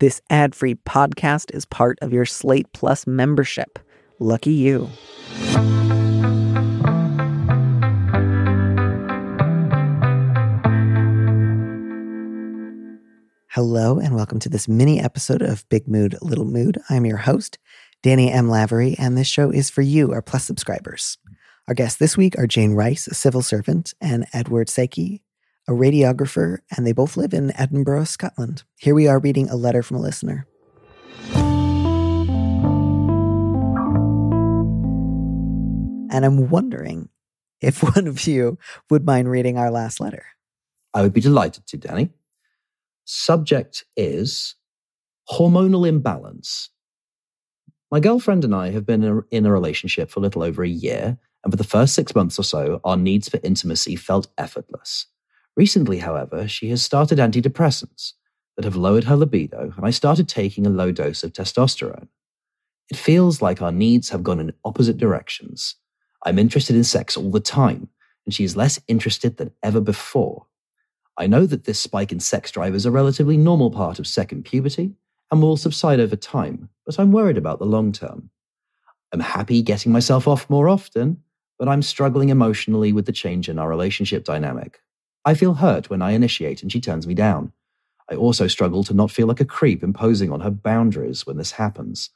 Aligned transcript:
This 0.00 0.22
ad 0.30 0.54
free 0.54 0.76
podcast 0.76 1.54
is 1.54 1.66
part 1.66 1.98
of 2.00 2.10
your 2.10 2.24
Slate 2.24 2.72
Plus 2.72 3.06
membership. 3.06 3.78
Lucky 4.18 4.54
you. 4.54 4.88
Hello, 13.48 13.98
and 13.98 14.14
welcome 14.14 14.38
to 14.38 14.48
this 14.48 14.66
mini 14.66 14.98
episode 14.98 15.42
of 15.42 15.68
Big 15.68 15.86
Mood, 15.86 16.16
Little 16.22 16.46
Mood. 16.46 16.80
I'm 16.88 17.04
your 17.04 17.18
host, 17.18 17.58
Danny 18.02 18.32
M. 18.32 18.48
Lavery, 18.48 18.96
and 18.98 19.18
this 19.18 19.28
show 19.28 19.50
is 19.50 19.68
for 19.68 19.82
you, 19.82 20.12
our 20.12 20.22
Plus 20.22 20.46
subscribers. 20.46 21.18
Our 21.68 21.74
guests 21.74 21.98
this 21.98 22.16
week 22.16 22.38
are 22.38 22.46
Jane 22.46 22.72
Rice, 22.72 23.06
a 23.06 23.12
civil 23.12 23.42
servant, 23.42 23.92
and 24.00 24.24
Edward 24.32 24.68
Szekely, 24.68 25.20
a 25.70 25.72
radiographer, 25.72 26.58
and 26.76 26.84
they 26.84 26.90
both 26.90 27.16
live 27.16 27.32
in 27.32 27.56
Edinburgh, 27.56 28.04
Scotland. 28.04 28.64
Here 28.76 28.94
we 28.94 29.06
are 29.06 29.20
reading 29.20 29.48
a 29.48 29.54
letter 29.54 29.84
from 29.84 29.98
a 29.98 30.00
listener. 30.00 30.48
And 36.12 36.24
I'm 36.24 36.50
wondering 36.50 37.08
if 37.60 37.82
one 37.94 38.08
of 38.08 38.26
you 38.26 38.58
would 38.90 39.06
mind 39.06 39.30
reading 39.30 39.56
our 39.56 39.70
last 39.70 40.00
letter. 40.00 40.26
I 40.92 41.02
would 41.02 41.12
be 41.12 41.20
delighted 41.20 41.68
to, 41.68 41.76
Danny. 41.76 42.10
Subject 43.04 43.84
is 43.96 44.56
hormonal 45.30 45.86
imbalance. 45.86 46.70
My 47.92 48.00
girlfriend 48.00 48.44
and 48.44 48.56
I 48.56 48.70
have 48.70 48.86
been 48.86 49.22
in 49.30 49.46
a 49.46 49.52
relationship 49.52 50.10
for 50.10 50.18
a 50.18 50.22
little 50.22 50.42
over 50.42 50.64
a 50.64 50.68
year, 50.68 51.16
and 51.44 51.52
for 51.52 51.56
the 51.56 51.62
first 51.62 51.94
six 51.94 52.12
months 52.12 52.40
or 52.40 52.44
so, 52.44 52.80
our 52.82 52.96
needs 52.96 53.28
for 53.28 53.38
intimacy 53.44 53.94
felt 53.94 54.26
effortless. 54.36 55.06
Recently, 55.56 55.98
however, 55.98 56.48
she 56.48 56.70
has 56.70 56.82
started 56.82 57.18
antidepressants 57.18 58.12
that 58.56 58.64
have 58.64 58.76
lowered 58.76 59.04
her 59.04 59.16
libido, 59.16 59.72
and 59.76 59.84
I 59.84 59.90
started 59.90 60.28
taking 60.28 60.66
a 60.66 60.70
low 60.70 60.92
dose 60.92 61.22
of 61.22 61.32
testosterone. 61.32 62.08
It 62.90 62.96
feels 62.96 63.40
like 63.40 63.62
our 63.62 63.72
needs 63.72 64.10
have 64.10 64.22
gone 64.22 64.40
in 64.40 64.52
opposite 64.64 64.96
directions. 64.96 65.76
I'm 66.24 66.38
interested 66.38 66.76
in 66.76 66.84
sex 66.84 67.16
all 67.16 67.30
the 67.30 67.40
time, 67.40 67.88
and 68.26 68.34
she 68.34 68.44
is 68.44 68.56
less 68.56 68.80
interested 68.88 69.36
than 69.36 69.52
ever 69.62 69.80
before. 69.80 70.46
I 71.16 71.26
know 71.26 71.46
that 71.46 71.64
this 71.64 71.78
spike 71.78 72.12
in 72.12 72.20
sex 72.20 72.50
drive 72.50 72.74
is 72.74 72.86
a 72.86 72.90
relatively 72.90 73.36
normal 73.36 73.70
part 73.70 73.98
of 73.98 74.06
second 74.06 74.44
puberty 74.44 74.94
and 75.30 75.42
will 75.42 75.56
subside 75.56 76.00
over 76.00 76.16
time, 76.16 76.68
but 76.86 76.98
I'm 76.98 77.12
worried 77.12 77.38
about 77.38 77.58
the 77.58 77.66
long 77.66 77.92
term. 77.92 78.30
I'm 79.12 79.20
happy 79.20 79.62
getting 79.62 79.92
myself 79.92 80.28
off 80.28 80.48
more 80.48 80.68
often, 80.68 81.22
but 81.58 81.68
I'm 81.68 81.82
struggling 81.82 82.28
emotionally 82.28 82.92
with 82.92 83.06
the 83.06 83.12
change 83.12 83.48
in 83.48 83.58
our 83.58 83.68
relationship 83.68 84.24
dynamic. 84.24 84.80
I 85.24 85.34
feel 85.34 85.54
hurt 85.54 85.90
when 85.90 86.02
I 86.02 86.12
initiate 86.12 86.62
and 86.62 86.72
she 86.72 86.80
turns 86.80 87.06
me 87.06 87.14
down. 87.14 87.52
I 88.10 88.14
also 88.14 88.46
struggle 88.48 88.82
to 88.84 88.94
not 88.94 89.10
feel 89.10 89.26
like 89.26 89.40
a 89.40 89.44
creep 89.44 89.82
imposing 89.82 90.32
on 90.32 90.40
her 90.40 90.50
boundaries 90.50 91.26
when 91.26 91.36
this 91.36 91.52
happens. 91.52 92.10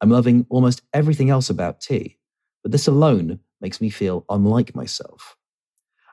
I'm 0.00 0.10
loving 0.10 0.46
almost 0.48 0.82
everything 0.92 1.30
else 1.30 1.50
about 1.50 1.80
T, 1.80 2.18
but 2.62 2.72
this 2.72 2.86
alone 2.86 3.40
makes 3.60 3.80
me 3.80 3.90
feel 3.90 4.24
unlike 4.28 4.74
myself. 4.74 5.36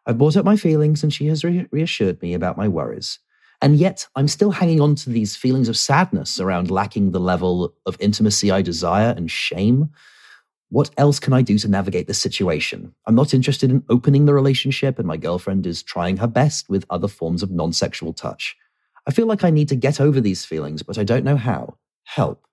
I've 0.06 0.18
brought 0.18 0.36
up 0.36 0.46
my 0.46 0.58
feelings 0.58 1.04
and 1.04 1.14
she 1.14 1.28
has 1.28 1.44
re- 1.44 1.68
reassured 1.72 2.22
me 2.22 2.34
about 2.34 2.58
my 2.58 2.68
worries. 2.68 3.20
And 3.62 3.78
yet, 3.78 4.08
I'm 4.16 4.28
still 4.28 4.52
hanging 4.52 4.82
on 4.82 4.96
to 4.96 5.12
these 5.12 5.36
feelings 5.36 5.70
of 5.70 5.78
sadness 5.78 6.40
around 6.40 6.72
lacking 6.72 7.12
the 7.12 7.20
level 7.20 7.76
of 7.86 7.96
intimacy 8.00 8.50
I 8.50 8.64
desire 8.64 9.14
and 9.16 9.30
shame. 9.30 9.92
What 10.72 10.90
else 10.98 11.20
can 11.20 11.34
I 11.34 11.42
do 11.42 11.58
to 11.60 11.68
navigate 11.68 12.08
this 12.08 12.22
situation? 12.22 12.96
I'm 13.06 13.16
not 13.16 13.34
interested 13.34 13.70
in 13.70 13.84
opening 13.90 14.26
the 14.26 14.34
relationship, 14.34 14.98
and 14.98 15.08
my 15.08 15.18
girlfriend 15.18 15.68
is 15.68 15.84
trying 15.84 16.18
her 16.18 16.28
best 16.28 16.70
with 16.70 16.86
other 16.90 17.08
forms 17.08 17.44
of 17.44 17.52
non 17.52 17.74
sexual 17.74 18.14
touch. 18.14 18.56
I 19.06 19.12
feel 19.12 19.28
like 19.28 19.44
I 19.44 19.50
need 19.50 19.70
to 19.70 19.76
get 19.76 20.00
over 20.00 20.22
these 20.22 20.46
feelings, 20.46 20.84
but 20.84 20.98
I 20.98 21.04
don't 21.04 21.26
know 21.26 21.38
how. 21.38 21.78
Help 22.06 22.48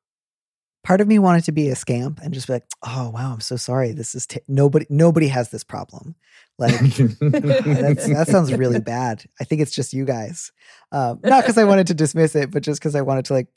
part 0.88 1.02
of 1.02 1.06
me 1.06 1.18
wanted 1.18 1.44
to 1.44 1.52
be 1.52 1.68
a 1.68 1.76
scamp 1.76 2.18
and 2.22 2.32
just 2.32 2.46
be 2.46 2.54
like, 2.54 2.66
"Oh 2.82 3.10
wow, 3.10 3.34
I'm 3.34 3.40
so 3.40 3.56
sorry. 3.56 3.92
This 3.92 4.14
is 4.14 4.26
t- 4.26 4.40
nobody. 4.48 4.86
Nobody 4.88 5.28
has 5.28 5.50
this 5.50 5.62
problem. 5.62 6.14
Like 6.58 6.80
that 6.80 8.26
sounds 8.28 8.52
really 8.54 8.80
bad. 8.80 9.24
I 9.38 9.44
think 9.44 9.60
it's 9.60 9.74
just 9.74 9.92
you 9.92 10.06
guys. 10.06 10.50
Um, 10.90 11.20
not 11.22 11.42
because 11.42 11.58
I 11.58 11.64
wanted 11.64 11.88
to 11.88 11.94
dismiss 11.94 12.34
it, 12.34 12.50
but 12.50 12.62
just 12.62 12.80
because 12.80 12.94
I 12.94 13.02
wanted 13.02 13.26
to 13.26 13.34
like, 13.34 13.48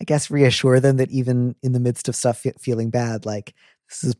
I 0.00 0.04
guess, 0.04 0.32
reassure 0.32 0.80
them 0.80 0.96
that 0.96 1.12
even 1.12 1.54
in 1.62 1.72
the 1.72 1.80
midst 1.80 2.08
of 2.08 2.16
stuff 2.16 2.44
feeling 2.58 2.90
bad, 2.90 3.24
like 3.24 3.54
this 3.90 4.04
is 4.04 4.16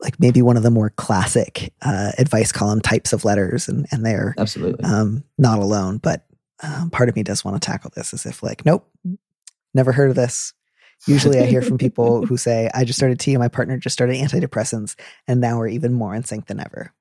like 0.00 0.18
maybe 0.18 0.42
one 0.42 0.56
of 0.56 0.62
the 0.62 0.70
more 0.70 0.90
classic 0.90 1.72
uh, 1.82 2.12
advice 2.18 2.52
column 2.52 2.80
types 2.80 3.12
of 3.12 3.24
letters, 3.24 3.68
and 3.68 3.86
and 3.92 4.04
they're 4.04 4.34
absolutely 4.38 4.84
um, 4.84 5.24
not 5.38 5.58
alone. 5.58 5.98
But 5.98 6.26
um, 6.62 6.90
part 6.90 7.08
of 7.08 7.16
me 7.16 7.22
does 7.22 7.44
want 7.44 7.60
to 7.60 7.66
tackle 7.66 7.92
this 7.94 8.14
as 8.14 8.26
if 8.26 8.42
like, 8.42 8.64
nope, 8.64 8.88
never 9.74 9.92
heard 9.92 10.10
of 10.10 10.16
this. 10.16 10.54
Usually 11.06 11.40
I 11.40 11.46
hear 11.46 11.62
from 11.62 11.78
people 11.78 12.24
who 12.26 12.36
say, 12.36 12.70
I 12.74 12.84
just 12.84 12.98
started 12.98 13.18
T, 13.18 13.34
and 13.34 13.40
my 13.40 13.48
partner 13.48 13.76
just 13.76 13.94
started 13.94 14.16
antidepressants, 14.16 14.94
and 15.26 15.40
now 15.40 15.58
we're 15.58 15.68
even 15.68 15.92
more 15.92 16.14
in 16.14 16.24
sync 16.24 16.46
than 16.46 16.60
ever. 16.60 16.92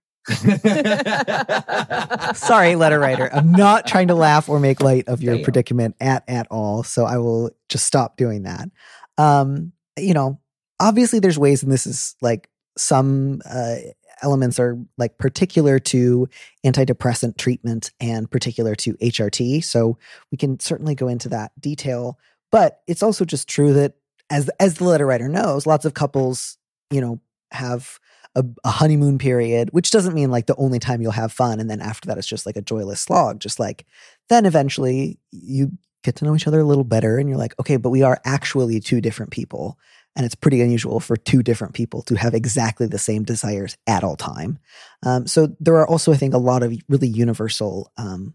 Sorry, 2.35 2.75
letter 2.75 3.00
writer. 3.00 3.29
I'm 3.33 3.51
not 3.51 3.88
trying 3.88 4.09
to 4.09 4.16
laugh 4.16 4.50
or 4.50 4.59
make 4.59 4.81
light 4.81 5.07
of 5.07 5.23
your 5.23 5.35
Damn. 5.35 5.44
predicament 5.44 5.95
at 6.00 6.23
at 6.28 6.47
all. 6.51 6.83
So 6.83 7.06
I 7.06 7.18
will 7.18 7.51
just 7.69 7.85
stop 7.85 8.18
doing 8.18 8.44
that. 8.44 8.69
Um, 9.18 9.72
you 9.97 10.13
know, 10.13 10.39
obviously 10.81 11.19
there's 11.19 11.40
ways, 11.40 11.64
and 11.64 11.72
this 11.72 11.88
is 11.88 12.16
like 12.22 12.50
some 12.78 13.42
uh, 13.50 13.75
elements 14.22 14.59
are 14.59 14.78
like 14.97 15.18
particular 15.18 15.80
to 15.80 16.28
antidepressant 16.66 17.38
treatment 17.38 17.92
and 18.00 18.30
particular 18.30 18.75
to 18.75 18.96
HRT. 18.96 19.64
So 19.64 19.97
we 20.31 20.38
can 20.38 20.59
certainly 20.59 20.96
go 20.96 21.08
into 21.08 21.30
that 21.30 21.52
detail. 21.59 22.18
But 22.52 22.81
it's 22.88 23.03
also 23.03 23.24
just 23.24 23.47
true 23.47 23.74
that 23.74 23.94
as 24.30 24.50
as 24.59 24.75
the 24.75 24.84
letter 24.84 25.06
writer 25.06 25.30
knows, 25.30 25.66
lots 25.66 25.86
of 25.86 25.94
couples, 25.94 26.58
you 26.90 27.00
know, 27.00 27.22
have 27.52 28.00
a, 28.36 28.44
a, 28.63 28.69
honeymoon 28.69 29.18
period, 29.18 29.69
which 29.72 29.92
doesn't 29.92 30.16
mean 30.16 30.31
like 30.31 30.48
the 30.48 30.56
only 30.56 30.80
time 30.80 31.02
you'll 31.02 31.12
have 31.12 31.31
fun, 31.31 31.59
and 31.59 31.69
then 31.69 31.81
after 31.81 32.08
that 32.08 32.18
it's 32.18 32.28
just 32.28 32.46
like 32.46 32.56
a 32.56 32.62
joyless 32.62 33.02
slog. 33.02 33.40
Just 33.40 33.59
like 33.59 33.86
then 34.30 34.46
eventually 34.46 35.19
you 35.31 35.72
get 36.03 36.16
to 36.16 36.25
know 36.25 36.36
each 36.36 36.48
other 36.48 36.62
a 36.62 36.66
little 36.66 36.84
better, 36.84 37.18
and 37.18 37.30
you're 37.30 37.38
like, 37.38 37.58
okay, 37.59 37.78
but 37.78 37.90
we 37.90 38.02
are 38.02 38.19
actually 38.25 38.80
two 38.80 39.02
different 39.02 39.31
people, 39.31 39.78
and 40.16 40.25
it's 40.25 40.35
pretty 40.35 40.61
unusual 40.61 40.99
for 40.99 41.16
two 41.16 41.41
different 41.41 41.73
people 41.73 42.01
to 42.03 42.16
have 42.16 42.33
exactly 42.33 42.88
the 42.88 42.99
same 42.99 43.23
desires 43.23 43.77
at 43.88 44.03
all 44.03 44.16
time. 44.16 44.59
Um, 45.03 45.25
so 45.27 45.55
there 45.59 45.75
are 45.77 45.88
also, 45.88 46.11
I 46.11 46.17
think, 46.17 46.33
a 46.33 46.39
lot 46.39 46.63
of 46.63 46.73
really 46.89 47.07
universal 47.07 47.91
um, 47.97 48.33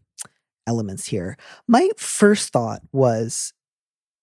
elements 0.67 1.07
here. 1.07 1.37
My 1.69 1.89
first 1.97 2.53
thought 2.53 2.81
was 2.93 3.53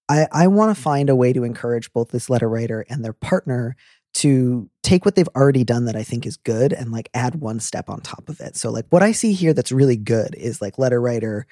I, 0.09 0.27
I 0.31 0.47
want 0.47 0.75
to 0.75 0.81
find 0.81 1.09
a 1.09 1.15
way 1.15 1.31
to 1.33 1.43
encourage 1.43 1.93
both 1.93 2.09
this 2.09 2.29
letter 2.29 2.49
writer 2.49 2.85
and 2.89 3.03
their 3.03 3.13
partner 3.13 3.75
to 4.15 4.69
take 4.83 5.05
what 5.05 5.15
they've 5.15 5.29
already 5.35 5.63
done 5.63 5.85
that 5.85 5.95
I 5.95 6.03
think 6.03 6.25
is 6.25 6.37
good 6.37 6.71
and 6.71 6.91
like 6.91 7.09
add 7.13 7.35
one 7.35 7.59
step 7.59 7.89
on 7.89 8.01
top 8.01 8.29
of 8.29 8.39
it. 8.41 8.55
So 8.55 8.69
like 8.69 8.85
what 8.89 9.01
I 9.01 9.11
see 9.11 9.33
here 9.33 9.53
that's 9.53 9.71
really 9.71 9.95
good 9.95 10.35
is 10.35 10.61
like 10.61 10.77
letter 10.77 11.01
writer, 11.01 11.47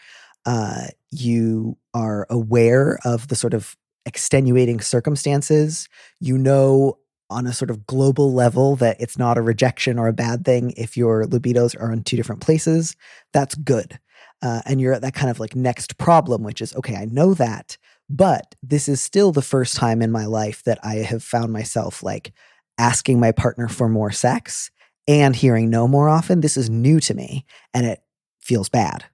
uh, 0.45 0.87
you 1.11 1.77
are 1.93 2.27
aware 2.29 2.99
of 3.03 3.27
the 3.29 3.35
sort 3.35 3.53
of 3.53 3.75
extenuating 4.05 4.81
circumstances. 4.81 5.87
You 6.19 6.37
know 6.37 6.97
on 7.31 7.47
a 7.47 7.53
sort 7.53 7.71
of 7.71 7.87
global 7.87 8.33
level 8.33 8.75
that 8.75 8.99
it's 8.99 9.17
not 9.17 9.37
a 9.37 9.41
rejection 9.41 9.97
or 9.97 10.07
a 10.07 10.13
bad 10.13 10.43
thing 10.43 10.73
if 10.75 10.97
your 10.97 11.25
libidos 11.25 11.79
are 11.81 11.91
in 11.91 12.03
two 12.03 12.17
different 12.17 12.41
places. 12.41 12.95
That's 13.31 13.55
good. 13.55 13.97
Uh, 14.43 14.61
and 14.65 14.81
you're 14.81 14.93
at 14.93 15.01
that 15.01 15.13
kind 15.13 15.29
of 15.29 15.39
like 15.39 15.55
next 15.55 15.97
problem, 15.97 16.43
which 16.43 16.61
is 16.61 16.75
okay, 16.75 16.95
I 16.95 17.05
know 17.05 17.33
that. 17.35 17.77
But 18.09 18.55
this 18.61 18.89
is 18.89 19.01
still 19.01 19.31
the 19.31 19.41
first 19.41 19.75
time 19.75 20.01
in 20.01 20.11
my 20.11 20.25
life 20.25 20.63
that 20.63 20.79
I 20.83 20.95
have 20.95 21.23
found 21.23 21.53
myself 21.53 22.03
like 22.03 22.33
asking 22.77 23.19
my 23.19 23.31
partner 23.31 23.69
for 23.69 23.87
more 23.87 24.11
sex 24.11 24.69
and 25.07 25.35
hearing 25.35 25.69
no 25.69 25.87
more 25.87 26.09
often. 26.09 26.41
This 26.41 26.57
is 26.57 26.69
new 26.69 26.99
to 27.01 27.13
me 27.13 27.45
and 27.73 27.85
it 27.85 28.01
feels 28.41 28.67
bad. 28.67 29.05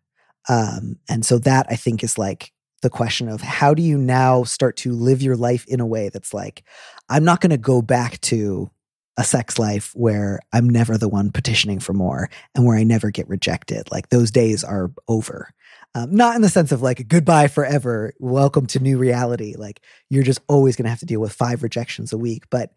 Um, 0.50 0.98
and 1.08 1.26
so 1.26 1.38
that 1.40 1.68
I 1.70 1.76
think 1.76 2.04
is 2.04 2.18
like 2.18 2.52
the 2.82 2.90
question 2.90 3.28
of 3.28 3.42
how 3.42 3.74
do 3.74 3.82
you 3.82 3.98
now 3.98 4.44
start 4.44 4.78
to 4.78 4.94
live 4.94 5.22
your 5.22 5.36
life 5.36 5.66
in 5.68 5.80
a 5.80 5.86
way 5.86 6.10
that's 6.10 6.34
like, 6.34 6.64
I'm 7.10 7.24
not 7.24 7.42
going 7.42 7.52
to 7.52 7.58
go 7.58 7.82
back 7.82 8.22
to 8.22 8.70
a 9.18 9.24
sex 9.24 9.58
life 9.58 9.92
where 9.96 10.40
I'm 10.54 10.70
never 10.70 10.98
the 10.98 11.10
one 11.10 11.32
petitioning 11.32 11.80
for 11.80 11.94
more 11.94 12.30
and 12.54 12.66
where 12.66 12.78
I 12.78 12.84
never 12.84 13.10
get 13.10 13.28
rejected. 13.28 13.92
Like 13.92 14.10
those 14.10 14.30
days 14.30 14.64
are 14.64 14.92
over. 15.08 15.50
Um, 15.96 16.14
not 16.14 16.36
in 16.36 16.44
the 16.44 16.50
sense 16.50 16.72
of 16.72 16.84
like 16.84 17.08
goodbye 17.08 17.48
forever, 17.48 18.14
welcome 18.20 18.68
to 18.68 18.80
new 18.80 19.00
reality. 19.00 19.56
Like 19.58 19.82
you're 20.10 20.24
just 20.24 20.42
always 20.48 20.76
going 20.76 20.84
to 20.84 20.92
have 20.92 21.00
to 21.00 21.08
deal 21.08 21.20
with 21.20 21.34
five 21.34 21.64
rejections 21.64 22.14
a 22.14 22.18
week, 22.18 22.44
but 22.52 22.72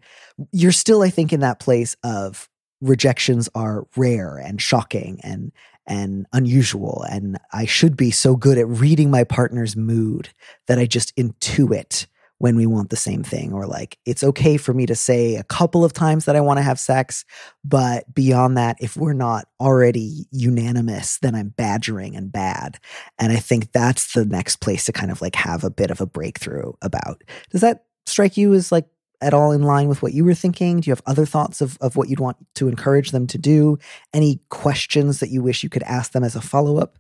you're 0.53 0.73
still, 0.73 1.03
I 1.03 1.11
think, 1.11 1.33
in 1.33 1.41
that 1.41 1.61
place 1.61 1.95
of 2.03 2.49
rejections 2.81 3.51
are 3.55 3.87
rare 3.95 4.39
and 4.39 4.63
shocking 4.63 5.21
and 5.23 5.53
and 5.91 6.27
unusual. 6.33 7.05
And 7.11 7.39
I 7.53 7.67
should 7.67 7.97
be 7.97 8.13
so 8.13 8.37
good 8.37 8.57
at 8.57 8.69
reading 8.69 9.11
my 9.11 9.25
partner's 9.25 9.77
mood 9.77 10.31
that 10.69 10.79
I 10.79 10.87
just 10.87 11.15
intuit 11.17 12.07
when 12.39 12.57
we 12.57 12.65
want 12.65 12.89
the 12.89 12.97
same 12.97 13.23
thing 13.23 13.53
or 13.53 13.67
like 13.67 13.99
it's 14.07 14.25
okay 14.25 14.57
for 14.57 14.73
me 14.73 14.87
to 14.87 14.95
say 14.95 15.37
a 15.37 15.43
couple 15.43 15.85
of 15.85 15.93
times 15.93 16.25
that 16.25 16.37
I 16.37 16.41
want 16.41 16.57
to 16.57 16.63
have 16.63 16.81
sex 16.81 17.27
but 17.65 18.13
beyond 18.15 18.57
that 18.57 18.79
if 18.81 18.97
we're 18.97 19.13
not 19.13 19.45
already 19.61 20.27
unanimous 20.31 21.19
then 21.19 21.35
I'm 21.35 21.51
badgering 21.51 22.17
and 22.17 22.33
bad 22.33 22.79
and 23.19 23.31
I 23.31 23.37
think 23.37 23.73
that's 23.73 24.15
the 24.15 24.25
next 24.25 24.63
place 24.63 24.87
to 24.87 24.93
kind 24.93 25.11
of 25.11 25.21
like 25.21 25.35
have 25.35 25.65
a 25.65 25.71
bit 25.71 25.91
of 25.91 26.01
a 26.01 26.07
breakthrough 26.07 26.73
about 26.81 27.23
does 27.51 27.61
that 27.61 27.85
strike 28.07 28.39
you 28.39 28.55
as 28.55 28.73
like 28.73 28.87
at 29.21 29.35
all 29.35 29.53
in 29.53 29.63
line 29.63 29.89
with 29.89 30.03
what 30.03 30.13
you 30.13 30.25
were 30.25 30.35
thinking? 30.35 30.81
Do 30.81 30.89
you 30.89 30.93
have 30.93 31.03
other 31.07 31.27
thoughts 31.27 31.61
of, 31.61 31.77
of 31.81 31.97
what 31.97 32.09
you'd 32.09 32.21
want 32.21 32.37
to 32.55 32.69
encourage 32.69 33.11
them 33.11 33.27
to 33.29 33.39
do? 33.39 33.79
Any 34.15 34.41
questions 34.49 35.21
that 35.21 35.31
you 35.31 35.43
wish 35.43 35.63
you 35.63 35.69
could 35.69 35.83
ask 35.83 36.13
them 36.13 36.25
as 36.25 36.37
a 36.37 36.41
follow 36.41 36.79
up? 36.79 36.99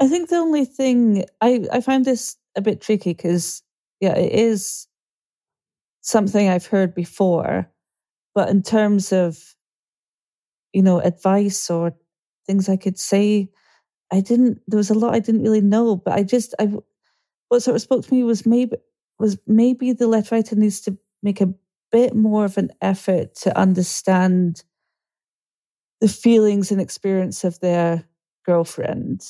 I 0.00 0.08
think 0.08 0.28
the 0.28 0.36
only 0.36 0.64
thing 0.64 1.24
I, 1.40 1.66
I 1.72 1.80
find 1.80 2.04
this 2.04 2.36
a 2.56 2.60
bit 2.60 2.80
tricky 2.80 3.12
because, 3.12 3.62
yeah, 4.00 4.16
it 4.16 4.32
is 4.32 4.86
something 6.00 6.48
I've 6.48 6.66
heard 6.66 6.94
before. 6.94 7.70
But 8.34 8.48
in 8.48 8.62
terms 8.62 9.12
of, 9.12 9.38
you 10.72 10.82
know, 10.82 11.00
advice 11.00 11.68
or 11.70 11.94
things 12.46 12.68
I 12.68 12.76
could 12.76 12.98
say, 12.98 13.50
I 14.12 14.20
didn't, 14.20 14.60
there 14.68 14.78
was 14.78 14.90
a 14.90 14.94
lot 14.94 15.14
I 15.14 15.18
didn't 15.18 15.42
really 15.42 15.60
know. 15.60 15.96
But 15.96 16.14
I 16.14 16.22
just, 16.22 16.54
I, 16.58 16.72
what 17.48 17.62
sort 17.62 17.74
of 17.74 17.82
spoke 17.82 18.06
to 18.06 18.14
me 18.14 18.22
was 18.22 18.46
maybe, 18.46 18.76
was 19.18 19.38
maybe 19.46 19.92
the 19.92 20.06
letter 20.06 20.34
writer 20.34 20.56
needs 20.56 20.80
to 20.82 20.96
make 21.22 21.40
a 21.40 21.54
bit 21.90 22.14
more 22.14 22.44
of 22.44 22.58
an 22.58 22.70
effort 22.80 23.34
to 23.34 23.56
understand 23.58 24.62
the 26.00 26.08
feelings 26.08 26.70
and 26.70 26.80
experience 26.80 27.44
of 27.44 27.58
their 27.60 28.04
girlfriend 28.44 29.22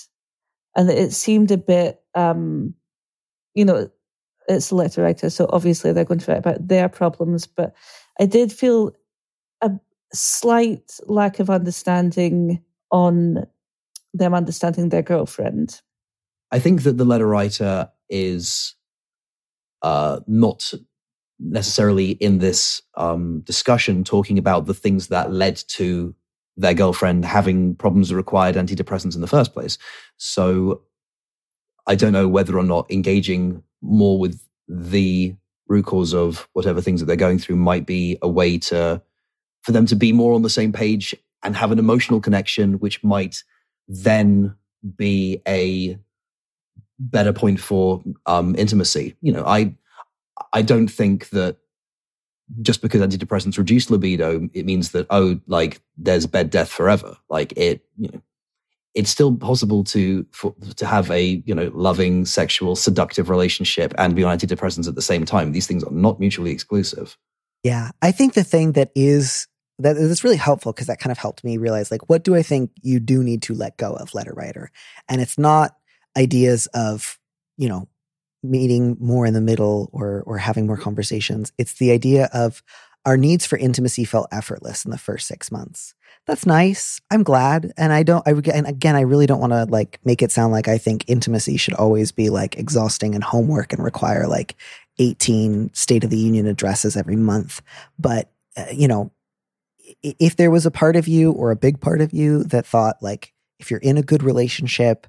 and 0.79 0.90
it 0.90 1.12
seemed 1.12 1.50
a 1.50 1.58
bit, 1.58 2.00
um, 2.14 2.73
you 3.55 3.64
know, 3.64 3.90
it's 4.49 4.70
a 4.70 4.76
letter 4.76 5.02
writer, 5.02 5.29
so 5.29 5.50
obviously 5.50 5.93
they're 5.93 6.05
going 6.05 6.20
to 6.20 6.31
write 6.31 6.38
about 6.38 6.69
their 6.69 6.88
problems. 6.88 7.49
But 7.49 7.75
I 8.20 8.26
did 8.26 8.52
feel 8.52 8.93
a 9.61 9.73
slight 10.12 10.99
lack 11.06 11.40
of 11.40 11.50
understanding 11.50 12.62
on 12.93 13.44
them 14.14 14.35
understanding 14.35 14.88
their 14.88 15.02
girlfriend. 15.02 15.82
I 16.52 16.61
think 16.61 16.85
that 16.85 16.96
the 16.96 17.05
letter 17.05 17.26
writer 17.26 17.90
is 18.08 18.76
uh, 19.82 20.20
not 20.26 20.72
necessarily 21.40 22.12
in 22.12 22.38
this 22.38 22.82
um, 22.96 23.40
discussion 23.40 24.04
talking 24.04 24.38
about 24.38 24.66
the 24.66 24.75
things 24.75 25.08
that 25.08 25.32
led 25.32 25.56
to 25.69 26.14
their 26.56 26.75
girlfriend 26.75 27.25
having 27.25 27.76
problems 27.76 28.08
that 28.08 28.16
required 28.16 28.56
antidepressants 28.56 29.14
in 29.14 29.20
the 29.20 29.28
first 29.28 29.52
place. 29.52 29.78
So 30.16 30.82
I 31.86 31.94
don't 31.94 32.12
know 32.12 32.28
whether 32.28 32.58
or 32.58 32.64
not 32.64 32.90
engaging 32.90 33.62
more 33.80 34.19
with 34.19 34.44
the 34.66 35.36
root 35.69 35.86
cause 35.86 36.12
of 36.12 36.48
whatever 36.52 36.80
things 36.80 37.00
that 37.00 37.06
they're 37.06 37.16
going 37.16 37.38
through 37.38 37.56
might 37.56 37.86
be 37.86 38.19
a 38.20 38.28
way 38.28 38.58
to 38.58 39.00
for 39.62 39.72
them 39.72 39.86
to 39.86 39.96
be 39.96 40.12
more 40.12 40.34
on 40.34 40.42
the 40.42 40.50
same 40.50 40.72
page 40.72 41.14
and 41.42 41.54
have 41.56 41.70
an 41.70 41.78
emotional 41.78 42.20
connection, 42.20 42.75
which 42.75 43.02
might 43.04 43.42
then 43.86 44.54
be 44.96 45.40
a 45.46 45.98
better 46.99 47.33
point 47.33 47.61
for 47.61 48.03
um, 48.27 48.55
intimacy. 48.56 49.17
You 49.21 49.33
know, 49.33 49.45
I 49.45 49.75
I 50.53 50.62
don't 50.62 50.89
think 50.89 51.31
that 51.31 51.56
just 52.62 52.81
because 52.81 53.00
antidepressants 53.00 53.59
reduce 53.59 53.91
libido, 53.91 54.49
it 54.55 54.65
means 54.65 54.93
that 54.93 55.06
oh, 55.11 55.41
like 55.47 55.81
there's 55.97 56.27
bed 56.27 56.50
death 56.50 56.71
forever. 56.71 57.17
Like 57.29 57.53
it, 57.56 57.85
you 57.97 58.09
know, 58.12 58.23
it's 58.95 59.11
still 59.11 59.37
possible 59.37 59.85
to 59.85 60.27
for, 60.33 60.55
to 60.77 60.87
have 60.87 61.11
a 61.11 61.43
you 61.45 61.55
know 61.55 61.71
loving, 61.75 62.25
sexual, 62.25 62.77
seductive 62.77 63.29
relationship 63.29 63.95
and 63.99 64.17
be 64.17 64.25
on 64.25 64.37
antidepressants 64.37 64.89
at 64.89 64.95
the 64.95 65.03
same 65.03 65.25
time. 65.25 65.53
These 65.53 65.67
things 65.67 65.85
are 65.85 65.93
not 65.93 66.21
mutually 66.21 66.50
exclusive. 66.50 67.17
Yeah, 67.62 67.91
I 68.03 68.12
think 68.12 68.35
the 68.35 68.45
thing 68.45 68.73
that 68.73 68.91
is 68.95 69.47
that 69.79 69.97
is 69.97 70.25
really 70.25 70.37
helpful 70.37 70.73
because 70.73 70.89
that 70.89 71.00
kind 71.00 71.12
of 71.12 71.19
helped 71.19 71.45
me 71.45 71.56
realize 71.56 71.91
like 71.91 72.09
what 72.09 72.25
do 72.25 72.35
I 72.35 72.43
think 72.43 72.71
you 72.83 72.99
do 72.99 73.23
need 73.23 73.43
to 73.43 73.55
let 73.55 73.77
go 73.77 73.93
of, 73.93 74.15
letter 74.15 74.33
writer, 74.35 74.71
and 75.09 75.21
it's 75.21 75.39
not 75.39 75.77
ideas 76.16 76.66
of 76.69 77.19
you 77.56 77.69
know 77.69 77.88
meeting 78.43 78.96
more 79.00 79.26
in 79.26 79.34
the 79.34 79.40
middle 79.40 79.90
or 79.93 80.22
or 80.26 80.38
having 80.38 80.66
more 80.66 80.76
conversations. 80.76 81.52
It's 81.58 81.75
the 81.75 81.93
idea 81.93 82.28
of 82.32 82.62
our 83.05 83.16
needs 83.16 83.46
for 83.46 83.56
intimacy 83.56 84.05
felt 84.05 84.28
effortless 84.32 84.84
in 84.84 84.90
the 84.90 84.99
first 84.99 85.26
six 85.26 85.50
months. 85.50 85.94
That's 86.26 86.44
nice. 86.44 87.00
I'm 87.10 87.22
glad, 87.22 87.72
and 87.78 87.90
I 87.93 88.02
don't. 88.02 88.26
I 88.28 88.32
and 88.52 88.66
again, 88.66 88.96
I 88.96 89.00
really 89.00 89.26
don't 89.26 89.40
want 89.40 89.55
to 89.55 89.64
like 89.64 89.99
make 90.05 90.20
it 90.20 90.31
sound 90.31 90.52
like 90.52 90.69
I 90.69 90.76
think 90.76 91.05
intimacy 91.08 91.56
should 91.56 91.75
always 91.75 92.12
be 92.12 92.28
like 92.28 92.58
exhausting 92.58 93.14
and 93.14 93.25
homework 93.25 93.72
and 93.72 93.82
require 93.82 94.26
like 94.26 94.54
18 94.99 95.72
State 95.72 96.04
of 96.04 96.11
the 96.11 96.19
Union 96.19 96.46
addresses 96.46 96.96
every 96.96 97.16
month. 97.16 97.62
But 97.99 98.31
uh, 98.56 98.66
you 98.72 98.88
know, 98.88 99.11
if 100.02 100.37
there 100.37 100.50
was 100.50 100.66
a 100.66 100.70
part 100.70 100.96
of 100.96 101.08
you 101.08 101.32
or 101.32 101.50
a 101.50 101.56
big 101.56 101.81
part 101.81 102.02
of 102.02 102.12
you 102.12 102.44
that 102.44 102.66
thought 102.66 102.96
like 103.00 103.32
if 103.58 103.70
you're 103.70 103.81
in 103.81 103.96
a 103.96 104.02
good 104.02 104.22
relationship 104.22 105.06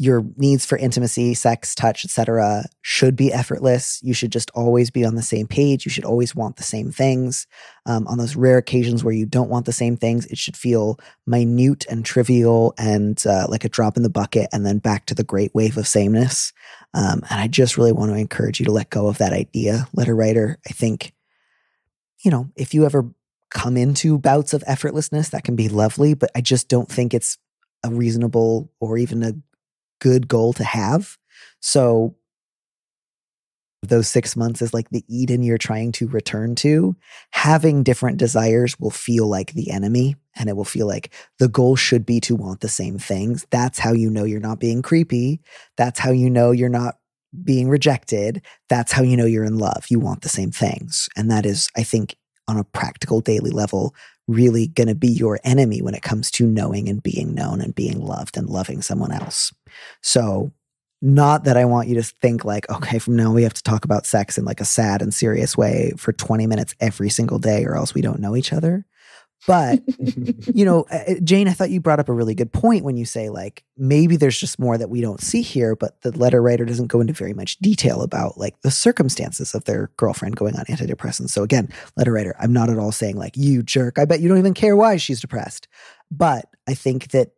your 0.00 0.24
needs 0.36 0.64
for 0.64 0.78
intimacy, 0.78 1.34
sex, 1.34 1.74
touch, 1.74 2.04
etc. 2.04 2.64
should 2.82 3.16
be 3.16 3.32
effortless. 3.32 4.00
You 4.00 4.14
should 4.14 4.30
just 4.30 4.48
always 4.54 4.90
be 4.90 5.04
on 5.04 5.16
the 5.16 5.22
same 5.22 5.48
page. 5.48 5.84
You 5.84 5.90
should 5.90 6.04
always 6.04 6.36
want 6.36 6.56
the 6.56 6.62
same 6.62 6.92
things. 6.92 7.48
Um, 7.84 8.06
on 8.06 8.16
those 8.16 8.36
rare 8.36 8.58
occasions 8.58 9.02
where 9.02 9.12
you 9.12 9.26
don't 9.26 9.50
want 9.50 9.66
the 9.66 9.72
same 9.72 9.96
things, 9.96 10.24
it 10.26 10.38
should 10.38 10.56
feel 10.56 11.00
minute 11.26 11.84
and 11.90 12.04
trivial 12.04 12.74
and 12.78 13.20
uh, 13.26 13.46
like 13.48 13.64
a 13.64 13.68
drop 13.68 13.96
in 13.96 14.04
the 14.04 14.08
bucket, 14.08 14.48
and 14.52 14.64
then 14.64 14.78
back 14.78 15.06
to 15.06 15.16
the 15.16 15.24
great 15.24 15.52
wave 15.52 15.76
of 15.76 15.88
sameness. 15.88 16.52
Um, 16.94 17.24
and 17.28 17.40
I 17.40 17.48
just 17.48 17.76
really 17.76 17.92
want 17.92 18.12
to 18.12 18.16
encourage 18.16 18.60
you 18.60 18.66
to 18.66 18.72
let 18.72 18.90
go 18.90 19.08
of 19.08 19.18
that 19.18 19.32
idea, 19.32 19.88
letter 19.94 20.14
writer. 20.14 20.58
I 20.64 20.72
think, 20.72 21.12
you 22.24 22.30
know, 22.30 22.48
if 22.54 22.72
you 22.72 22.86
ever 22.86 23.10
come 23.50 23.76
into 23.76 24.16
bouts 24.16 24.54
of 24.54 24.62
effortlessness, 24.62 25.30
that 25.30 25.42
can 25.42 25.56
be 25.56 25.68
lovely, 25.68 26.14
but 26.14 26.30
I 26.36 26.40
just 26.40 26.68
don't 26.68 26.88
think 26.88 27.14
it's 27.14 27.36
a 27.84 27.90
reasonable 27.90 28.70
or 28.80 28.96
even 28.96 29.22
a 29.22 29.32
good 30.00 30.28
goal 30.28 30.52
to 30.54 30.64
have. 30.64 31.16
So 31.60 32.14
those 33.82 34.08
six 34.08 34.36
months 34.36 34.60
is 34.60 34.74
like 34.74 34.90
the 34.90 35.04
Eden 35.08 35.42
you're 35.42 35.58
trying 35.58 35.92
to 35.92 36.08
return 36.08 36.54
to. 36.56 36.96
Having 37.30 37.84
different 37.84 38.18
desires 38.18 38.78
will 38.78 38.90
feel 38.90 39.26
like 39.26 39.52
the 39.52 39.70
enemy 39.70 40.16
and 40.36 40.48
it 40.48 40.56
will 40.56 40.64
feel 40.64 40.86
like 40.86 41.12
the 41.38 41.48
goal 41.48 41.76
should 41.76 42.04
be 42.04 42.20
to 42.20 42.34
want 42.34 42.60
the 42.60 42.68
same 42.68 42.98
things. 42.98 43.46
That's 43.50 43.78
how 43.78 43.92
you 43.92 44.10
know 44.10 44.24
you're 44.24 44.40
not 44.40 44.58
being 44.58 44.82
creepy. 44.82 45.40
That's 45.76 46.00
how 46.00 46.10
you 46.10 46.28
know 46.28 46.50
you're 46.50 46.68
not 46.68 46.96
being 47.44 47.68
rejected. 47.68 48.42
That's 48.68 48.92
how 48.92 49.02
you 49.02 49.16
know 49.16 49.26
you're 49.26 49.44
in 49.44 49.58
love. 49.58 49.86
You 49.88 50.00
want 50.00 50.22
the 50.22 50.28
same 50.28 50.50
things. 50.50 51.08
And 51.16 51.30
that 51.30 51.46
is, 51.46 51.68
I 51.76 51.82
think, 51.82 52.16
on 52.48 52.56
a 52.56 52.64
practical 52.64 53.20
daily 53.20 53.50
level, 53.50 53.94
really 54.26 54.66
going 54.66 54.88
to 54.88 54.94
be 54.94 55.08
your 55.08 55.38
enemy 55.44 55.80
when 55.82 55.94
it 55.94 56.02
comes 56.02 56.30
to 56.32 56.46
knowing 56.46 56.88
and 56.88 57.02
being 57.02 57.34
known 57.34 57.60
and 57.60 57.74
being 57.74 58.00
loved 58.00 58.36
and 58.36 58.48
loving 58.48 58.82
someone 58.82 59.12
else. 59.12 59.52
So, 60.02 60.52
not 61.00 61.44
that 61.44 61.56
I 61.56 61.64
want 61.64 61.86
you 61.86 61.94
to 61.94 62.02
think 62.02 62.44
like, 62.44 62.68
okay, 62.68 62.98
from 62.98 63.14
now 63.14 63.32
we 63.32 63.44
have 63.44 63.54
to 63.54 63.62
talk 63.62 63.84
about 63.84 64.04
sex 64.04 64.36
in 64.36 64.44
like 64.44 64.60
a 64.60 64.64
sad 64.64 65.00
and 65.00 65.14
serious 65.14 65.56
way 65.56 65.92
for 65.96 66.12
20 66.12 66.48
minutes 66.48 66.74
every 66.80 67.08
single 67.08 67.38
day, 67.38 67.64
or 67.64 67.76
else 67.76 67.94
we 67.94 68.02
don't 68.02 68.18
know 68.18 68.34
each 68.34 68.52
other. 68.52 68.84
But, 69.46 69.80
you 70.54 70.64
know, 70.64 70.84
uh, 70.90 71.04
uh, 71.08 71.14
Jane, 71.22 71.48
I 71.48 71.52
thought 71.52 71.70
you 71.70 71.80
brought 71.80 72.00
up 72.00 72.08
a 72.08 72.12
really 72.12 72.34
good 72.34 72.52
point 72.52 72.84
when 72.84 72.96
you 72.96 73.04
say, 73.04 73.28
like, 73.28 73.64
maybe 73.76 74.16
there's 74.16 74.38
just 74.38 74.58
more 74.58 74.76
that 74.76 74.90
we 74.90 75.00
don't 75.00 75.20
see 75.20 75.42
here, 75.42 75.76
but 75.76 76.00
the 76.02 76.16
letter 76.16 76.42
writer 76.42 76.64
doesn't 76.64 76.88
go 76.88 77.00
into 77.00 77.12
very 77.12 77.32
much 77.32 77.56
detail 77.58 78.02
about 78.02 78.36
like 78.36 78.60
the 78.62 78.70
circumstances 78.70 79.54
of 79.54 79.64
their 79.64 79.90
girlfriend 79.96 80.36
going 80.36 80.56
on 80.56 80.64
antidepressants. 80.66 81.30
So, 81.30 81.42
again, 81.42 81.68
letter 81.96 82.12
writer, 82.12 82.34
I'm 82.38 82.52
not 82.52 82.70
at 82.70 82.78
all 82.78 82.92
saying, 82.92 83.16
like, 83.16 83.36
you 83.36 83.62
jerk, 83.62 83.98
I 83.98 84.04
bet 84.04 84.20
you 84.20 84.28
don't 84.28 84.38
even 84.38 84.54
care 84.54 84.76
why 84.76 84.96
she's 84.96 85.20
depressed. 85.20 85.68
But 86.10 86.46
I 86.66 86.74
think 86.74 87.08
that 87.08 87.32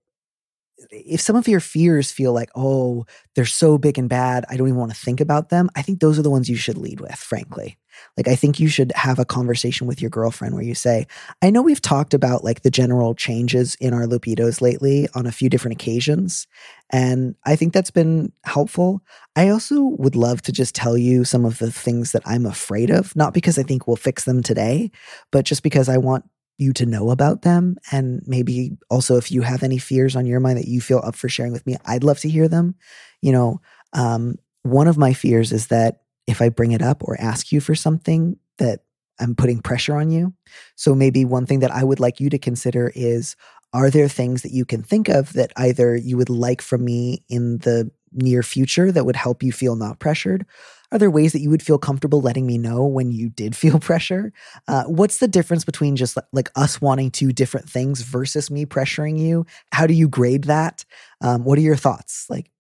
if 0.91 1.21
some 1.21 1.37
of 1.37 1.49
your 1.49 1.61
fears 1.61 2.11
feel 2.11 2.33
like, 2.33 2.51
oh, 2.55 3.05
they're 3.35 3.45
so 3.45 3.79
big 3.79 3.99
and 3.99 4.09
bad, 4.09 4.45
I 4.49 4.57
don't 4.57 4.69
even 4.69 4.81
want 4.81 4.93
to 4.93 4.99
think 4.99 5.21
about 5.21 5.49
them, 5.49 5.71
I 5.77 5.83
think 5.83 6.01
those 6.01 6.19
are 6.19 6.23
the 6.23 6.31
ones 6.31 6.49
you 6.49 6.57
should 6.57 6.79
lead 6.79 7.01
with, 7.01 7.17
frankly. 7.17 7.79
Like, 8.17 8.29
I 8.29 8.35
think 8.35 8.59
you 8.59 8.69
should 8.69 8.93
have 8.95 9.19
a 9.19 9.25
conversation 9.25 9.87
with 9.87 10.01
your 10.01 10.11
girlfriend 10.11 10.55
where 10.55 10.65
you 10.65 10.75
say, 10.75 11.07
I 11.43 11.51
know 11.51 11.63
we've 11.63 11.83
talked 11.83 12.15
about 12.15 12.45
like 12.45 12.63
the 12.63 12.71
general 12.71 13.15
changes 13.15 13.75
in 13.77 13.93
our 13.93 14.07
libidos 14.07 14.61
lately 14.61 15.09
on 15.15 15.27
a 15.27 15.33
few 15.33 15.49
different 15.49 15.81
occasions. 15.81 16.47
And 16.91 17.35
I 17.45 17.57
think 17.57 17.73
that's 17.73 17.91
been 17.91 18.33
helpful. 18.45 19.03
I 19.37 19.49
also 19.49 19.83
would 19.83 20.17
love 20.17 20.43
to 20.43 20.53
just 20.53 20.75
tell 20.75 20.97
you 20.97 21.25
some 21.25 21.45
of 21.45 21.59
the 21.59 21.71
things 21.71 22.13
that 22.13 22.23
I'm 22.25 22.47
afraid 22.47 22.91
of, 22.91 23.15
not 23.15 23.35
because 23.35 23.59
I 23.59 23.63
think 23.63 23.87
we'll 23.87 23.97
fix 23.97 24.25
them 24.25 24.43
today, 24.43 24.91
but 25.31 25.45
just 25.45 25.63
because 25.63 25.89
I 25.89 25.99
want 25.99 26.25
you 26.61 26.73
to 26.75 26.87
know 26.87 27.11
about 27.11 27.43
them. 27.43 27.77
And 27.91 28.23
maybe 28.27 28.77
also 28.91 29.17
if 29.17 29.33
you 29.33 29.43
have 29.43 29.63
any 29.63 29.79
fears 29.79 30.15
on 30.15 30.27
your 30.27 30.41
mind 30.41 30.59
that 30.59 30.69
you 30.69 30.81
feel 30.81 31.01
up 31.05 31.17
for 31.17 31.29
sharing 31.29 31.53
with 31.53 31.67
me, 31.67 31.77
I'd 31.87 32.05
love 32.05 32.19
to 32.21 32.29
hear 32.29 32.49
them. 32.49 32.75
You 33.23 33.33
know, 33.33 33.61
um, 33.93 34.37
one 34.63 34.89
of 34.89 34.99
my 34.99 35.13
fears 35.13 35.53
is 35.53 35.69
that 35.69 36.03
if 36.27 36.43
I 36.43 36.49
bring 36.49 36.73
it 36.73 36.83
up 36.83 37.03
or 37.03 37.21
ask 37.21 37.51
you 37.51 37.61
for 37.61 37.75
something, 37.75 38.37
that 38.59 38.81
I'm 39.19 39.35
putting 39.35 39.61
pressure 39.61 39.97
on 39.97 40.11
you. 40.11 40.35
So 40.77 40.95
maybe 40.95 41.25
one 41.25 41.47
thing 41.47 41.61
that 41.61 41.71
I 41.71 41.83
would 41.83 42.01
like 42.01 42.21
you 42.21 42.31
to 42.31 42.39
consider 42.39 42.93
is 42.95 43.37
are 43.73 43.91
there 43.91 44.09
things 44.09 44.43
that 44.43 44.53
you 44.53 44.65
can 44.65 44.83
think 44.83 45.09
of 45.09 45.33
that 45.35 45.53
either 45.57 45.95
you 45.97 46.17
would 46.17 46.31
like 46.31 46.61
from 46.61 46.85
me 46.85 47.23
in 47.29 47.59
the 47.59 47.91
near 48.13 48.43
future 48.43 48.91
that 48.93 49.05
would 49.05 49.17
help 49.17 49.43
you 49.43 49.53
feel 49.53 49.77
not 49.77 49.99
pressured? 49.99 50.47
Are 50.93 50.99
there 50.99 51.11
ways 51.11 51.33
that 51.33 51.41
you 51.41 51.51
would 51.51 51.63
feel 51.63 51.79
comfortable 51.79 52.21
letting 52.21 52.47
me 52.47 52.59
know 52.59 52.85
when 52.85 53.13
you 53.13 53.31
did 53.31 53.55
feel 53.63 53.79
pressure? 53.79 54.33
Uh, 54.69 54.85
what's 54.85 55.19
the 55.19 55.29
difference 55.29 55.65
between 55.65 55.97
just 55.97 56.19
like 56.33 56.51
us 56.57 56.81
wanting 56.81 57.11
to 57.13 57.33
different 57.33 57.69
things 57.69 58.03
versus 58.03 58.51
me 58.51 58.67
pressuring 58.67 59.19
you? 59.19 59.47
How 59.73 59.87
do 59.87 59.95
you 59.95 60.09
grade 60.09 60.45
that? 60.45 60.85
Um, 61.21 61.45
what 61.45 61.59
are 61.59 61.63
your 61.63 61.77
thoughts? 61.77 62.27
Like, 62.29 62.51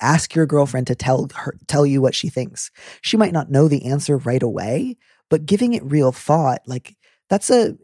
ask 0.00 0.34
your 0.34 0.46
girlfriend 0.46 0.86
to 0.88 0.94
tell 0.94 1.28
her 1.34 1.56
tell 1.66 1.86
you 1.86 2.00
what 2.00 2.14
she 2.14 2.28
thinks. 2.28 2.70
She 3.00 3.16
might 3.16 3.32
not 3.32 3.50
know 3.50 3.68
the 3.68 3.86
answer 3.86 4.18
right 4.18 4.42
away, 4.42 4.96
but 5.30 5.46
giving 5.46 5.74
it 5.74 5.84
real 5.84 6.12
thought, 6.12 6.62
like 6.66 6.96
that's 7.30 7.50
a 7.50 7.76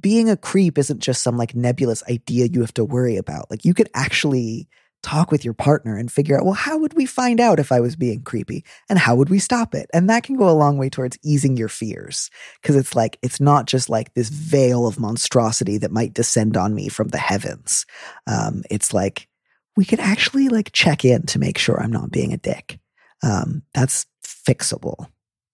being 0.00 0.30
a 0.30 0.36
creep 0.36 0.78
isn't 0.78 1.00
just 1.00 1.22
some 1.22 1.36
like 1.36 1.54
nebulous 1.54 2.02
idea 2.08 2.46
you 2.46 2.60
have 2.60 2.74
to 2.74 2.84
worry 2.84 3.16
about. 3.16 3.50
Like 3.50 3.64
you 3.64 3.74
could 3.74 3.90
actually 3.94 4.68
talk 5.04 5.30
with 5.30 5.44
your 5.44 5.54
partner 5.54 5.96
and 5.96 6.10
figure 6.10 6.36
out, 6.36 6.44
well, 6.44 6.54
how 6.54 6.78
would 6.78 6.94
we 6.94 7.04
find 7.04 7.38
out 7.38 7.60
if 7.60 7.70
I 7.70 7.78
was 7.78 7.94
being 7.94 8.22
creepy 8.22 8.64
and 8.88 8.98
how 8.98 9.14
would 9.14 9.28
we 9.28 9.38
stop 9.38 9.74
it? 9.74 9.88
And 9.92 10.08
that 10.08 10.24
can 10.24 10.36
go 10.36 10.48
a 10.48 10.52
long 10.52 10.78
way 10.78 10.88
towards 10.88 11.18
easing 11.22 11.56
your 11.56 11.68
fears 11.68 12.30
because 12.60 12.74
it's 12.74 12.96
like, 12.96 13.18
it's 13.22 13.40
not 13.40 13.66
just 13.66 13.88
like 13.90 14.14
this 14.14 14.30
veil 14.30 14.86
of 14.86 14.98
monstrosity 14.98 15.78
that 15.78 15.92
might 15.92 16.14
descend 16.14 16.56
on 16.56 16.74
me 16.74 16.88
from 16.88 17.08
the 17.08 17.18
heavens. 17.18 17.84
Um, 18.26 18.62
it's 18.70 18.94
like, 18.94 19.28
we 19.76 19.84
could 19.84 20.00
actually 20.00 20.48
like 20.48 20.72
check 20.72 21.04
in 21.04 21.22
to 21.26 21.38
make 21.38 21.58
sure 21.58 21.80
I'm 21.80 21.92
not 21.92 22.10
being 22.10 22.32
a 22.32 22.38
dick. 22.38 22.78
Um, 23.22 23.62
that's 23.74 24.06
fixable. 24.24 25.08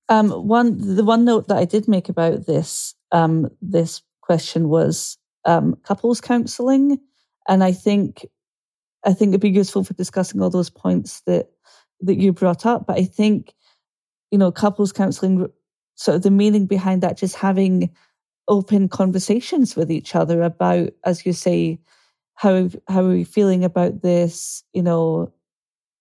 Um, 0.08 0.30
one, 0.30 0.96
the 0.96 1.04
one 1.04 1.24
note 1.24 1.48
that 1.48 1.58
I 1.58 1.64
did 1.64 1.88
make 1.88 2.08
about 2.08 2.46
this, 2.46 2.94
um, 3.12 3.50
this 3.60 4.02
question 4.20 4.68
was 4.68 5.18
um, 5.44 5.76
couples 5.84 6.20
counseling, 6.20 6.98
and 7.48 7.64
I 7.64 7.72
think 7.72 8.26
I 9.04 9.12
think 9.12 9.30
it'd 9.30 9.40
be 9.40 9.50
useful 9.50 9.84
for 9.84 9.94
discussing 9.94 10.42
all 10.42 10.50
those 10.50 10.70
points 10.70 11.20
that 11.22 11.50
that 12.00 12.16
you 12.16 12.32
brought 12.32 12.66
up. 12.66 12.86
But 12.86 12.98
I 12.98 13.04
think 13.04 13.54
you 14.30 14.38
know 14.38 14.52
couples 14.52 14.92
counseling, 14.92 15.48
sort 15.94 16.16
of 16.16 16.22
the 16.22 16.30
meaning 16.30 16.66
behind 16.66 17.02
that, 17.02 17.16
just 17.16 17.36
having 17.36 17.90
open 18.48 18.88
conversations 18.88 19.76
with 19.76 19.90
each 19.90 20.14
other 20.14 20.42
about, 20.42 20.90
as 21.04 21.24
you 21.24 21.32
say, 21.32 21.78
how 22.34 22.68
how 22.88 23.04
are 23.04 23.10
we 23.10 23.24
feeling 23.24 23.64
about 23.64 24.02
this? 24.02 24.64
You 24.72 24.82
know, 24.82 25.32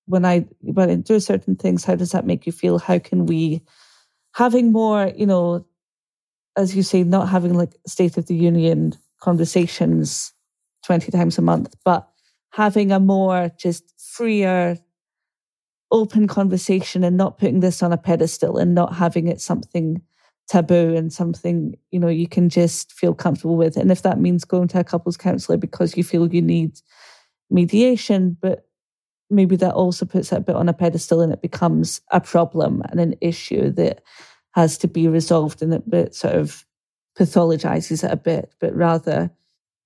when 0.05 0.25
I 0.25 0.45
when 0.61 0.89
I 0.89 0.95
do 0.95 1.19
certain 1.19 1.55
things, 1.55 1.85
how 1.85 1.95
does 1.95 2.11
that 2.11 2.25
make 2.25 2.45
you 2.45 2.51
feel? 2.51 2.79
How 2.79 2.99
can 2.99 3.25
we 3.25 3.61
having 4.33 4.71
more, 4.71 5.11
you 5.15 5.25
know, 5.25 5.65
as 6.57 6.75
you 6.75 6.83
say, 6.83 7.03
not 7.03 7.29
having 7.29 7.53
like 7.53 7.75
State 7.87 8.17
of 8.17 8.27
the 8.27 8.35
Union 8.35 8.93
conversations 9.21 10.33
20 10.85 11.11
times 11.11 11.37
a 11.37 11.41
month, 11.41 11.75
but 11.83 12.09
having 12.51 12.91
a 12.91 12.99
more 12.99 13.51
just 13.57 13.93
freer, 13.99 14.77
open 15.91 16.27
conversation 16.27 17.03
and 17.03 17.17
not 17.17 17.37
putting 17.37 17.61
this 17.61 17.81
on 17.81 17.91
a 17.91 17.97
pedestal 17.97 18.57
and 18.57 18.75
not 18.75 18.95
having 18.95 19.27
it 19.27 19.41
something 19.41 20.01
taboo 20.47 20.95
and 20.95 21.13
something, 21.13 21.75
you 21.91 21.99
know, 21.99 22.07
you 22.07 22.27
can 22.27 22.49
just 22.49 22.93
feel 22.93 23.13
comfortable 23.13 23.55
with. 23.55 23.77
And 23.77 23.91
if 23.91 24.01
that 24.01 24.19
means 24.19 24.45
going 24.45 24.67
to 24.69 24.79
a 24.79 24.83
couples 24.83 25.17
counselor 25.17 25.57
because 25.57 25.95
you 25.95 26.03
feel 26.03 26.33
you 26.33 26.41
need 26.41 26.79
mediation, 27.49 28.35
but 28.41 28.67
maybe 29.29 29.55
that 29.57 29.73
also 29.73 30.05
puts 30.05 30.31
it 30.31 30.37
a 30.37 30.41
bit 30.41 30.55
on 30.55 30.67
a 30.67 30.73
pedestal 30.73 31.21
and 31.21 31.31
it 31.31 31.41
becomes 31.41 32.01
a 32.11 32.19
problem 32.19 32.81
and 32.89 32.99
an 32.99 33.15
issue 33.21 33.71
that 33.71 34.01
has 34.51 34.77
to 34.79 34.87
be 34.87 35.07
resolved 35.07 35.61
and 35.61 35.73
it 35.93 36.15
sort 36.15 36.33
of 36.33 36.65
pathologizes 37.17 38.03
it 38.03 38.11
a 38.11 38.17
bit, 38.17 38.51
but 38.59 38.75
rather, 38.75 39.29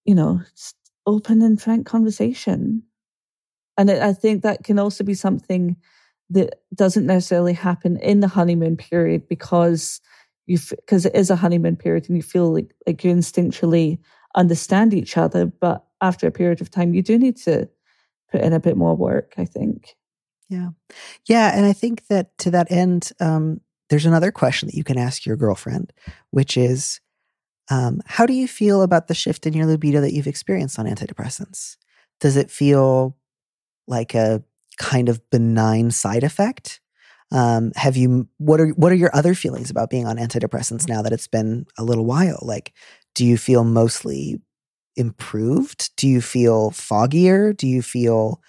you 0.05 0.15
know, 0.15 0.41
open 1.05 1.41
and 1.41 1.61
frank 1.61 1.85
conversation. 1.85 2.83
And 3.77 3.89
I 3.89 4.13
think 4.13 4.43
that 4.43 4.63
can 4.63 4.79
also 4.79 5.03
be 5.03 5.13
something 5.13 5.75
that 6.29 6.61
doesn't 6.73 7.05
necessarily 7.05 7.53
happen 7.53 7.97
in 7.97 8.19
the 8.19 8.27
honeymoon 8.27 8.77
period 8.77 9.27
because 9.27 9.99
you 10.45 10.57
because 10.69 11.05
it 11.05 11.15
is 11.15 11.29
a 11.29 11.35
honeymoon 11.35 11.75
period 11.75 12.07
and 12.07 12.17
you 12.17 12.23
feel 12.23 12.53
like 12.53 12.73
like 12.87 13.03
you 13.03 13.13
instinctually 13.13 13.99
understand 14.35 14.93
each 14.93 15.15
other 15.17 15.45
but 15.45 15.85
after 16.01 16.27
a 16.27 16.31
period 16.31 16.59
of 16.59 16.69
time 16.69 16.93
you 16.93 17.01
do 17.01 17.17
need 17.17 17.37
to 17.37 17.69
put 18.31 18.41
in 18.41 18.51
a 18.51 18.59
bit 18.59 18.75
more 18.75 18.95
work 18.95 19.33
i 19.37 19.45
think 19.45 19.95
yeah 20.49 20.69
yeah 21.27 21.55
and 21.55 21.65
i 21.65 21.71
think 21.71 22.07
that 22.07 22.37
to 22.37 22.51
that 22.51 22.69
end 22.71 23.11
um 23.19 23.61
there's 23.93 24.05
another 24.07 24.31
question 24.31 24.67
that 24.67 24.75
you 24.75 24.83
can 24.83 24.97
ask 24.97 25.23
your 25.23 25.35
girlfriend, 25.35 25.93
which 26.31 26.57
is 26.57 26.99
um, 27.69 28.01
how 28.05 28.25
do 28.25 28.33
you 28.33 28.47
feel 28.47 28.81
about 28.81 29.07
the 29.07 29.13
shift 29.15 29.45
in 29.45 29.53
your 29.53 29.65
libido 29.65 30.01
that 30.01 30.13
you've 30.13 30.27
experienced 30.27 30.79
on 30.79 30.85
antidepressants? 30.85 31.77
Does 32.19 32.37
it 32.37 32.51
feel 32.51 33.17
like 33.87 34.13
a 34.15 34.43
kind 34.77 35.09
of 35.09 35.21
benign 35.29 35.91
side 35.91 36.23
effect? 36.23 36.81
Um, 37.31 37.71
have 37.75 37.97
you 37.97 38.27
what 38.37 38.59
are 38.61 38.67
what 38.69 38.91
are 38.91 38.95
your 38.95 39.15
other 39.15 39.33
feelings 39.33 39.69
about 39.71 39.89
being 39.89 40.05
on 40.05 40.17
antidepressants 40.17 40.87
now 40.87 41.01
that 41.01 41.13
it's 41.13 41.27
been 41.27 41.65
a 41.77 41.83
little 41.83 42.05
while? 42.05 42.39
Like, 42.41 42.73
do 43.15 43.25
you 43.25 43.37
feel 43.37 43.63
mostly 43.63 44.41
improved? 44.95 45.95
Do 45.97 46.07
you 46.07 46.21
feel 46.21 46.71
foggier? 46.71 47.55
Do 47.55 47.67
you 47.67 47.81
feel 47.81 48.41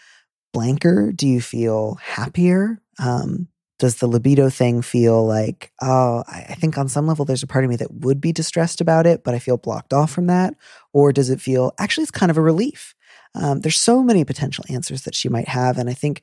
blanker? 0.52 1.12
Do 1.12 1.26
you 1.28 1.40
feel 1.40 1.96
happier? 2.02 2.80
Um, 2.98 3.48
does 3.78 3.96
the 3.96 4.06
libido 4.06 4.48
thing 4.50 4.82
feel 4.82 5.26
like, 5.26 5.72
oh, 5.82 6.22
I 6.28 6.54
think 6.54 6.78
on 6.78 6.88
some 6.88 7.06
level 7.06 7.24
there's 7.24 7.42
a 7.42 7.46
part 7.46 7.64
of 7.64 7.70
me 7.70 7.76
that 7.76 7.92
would 7.92 8.20
be 8.20 8.32
distressed 8.32 8.80
about 8.80 9.06
it, 9.06 9.24
but 9.24 9.34
I 9.34 9.38
feel 9.38 9.56
blocked 9.56 9.92
off 9.92 10.12
from 10.12 10.26
that? 10.28 10.54
Or 10.92 11.12
does 11.12 11.30
it 11.30 11.40
feel 11.40 11.72
actually 11.78 12.02
it's 12.02 12.10
kind 12.10 12.30
of 12.30 12.38
a 12.38 12.42
relief? 12.42 12.94
Um, 13.34 13.60
there's 13.60 13.80
so 13.80 14.02
many 14.02 14.24
potential 14.24 14.64
answers 14.68 15.02
that 15.02 15.14
she 15.14 15.28
might 15.28 15.48
have. 15.48 15.76
And 15.76 15.90
I 15.90 15.94
think 15.94 16.22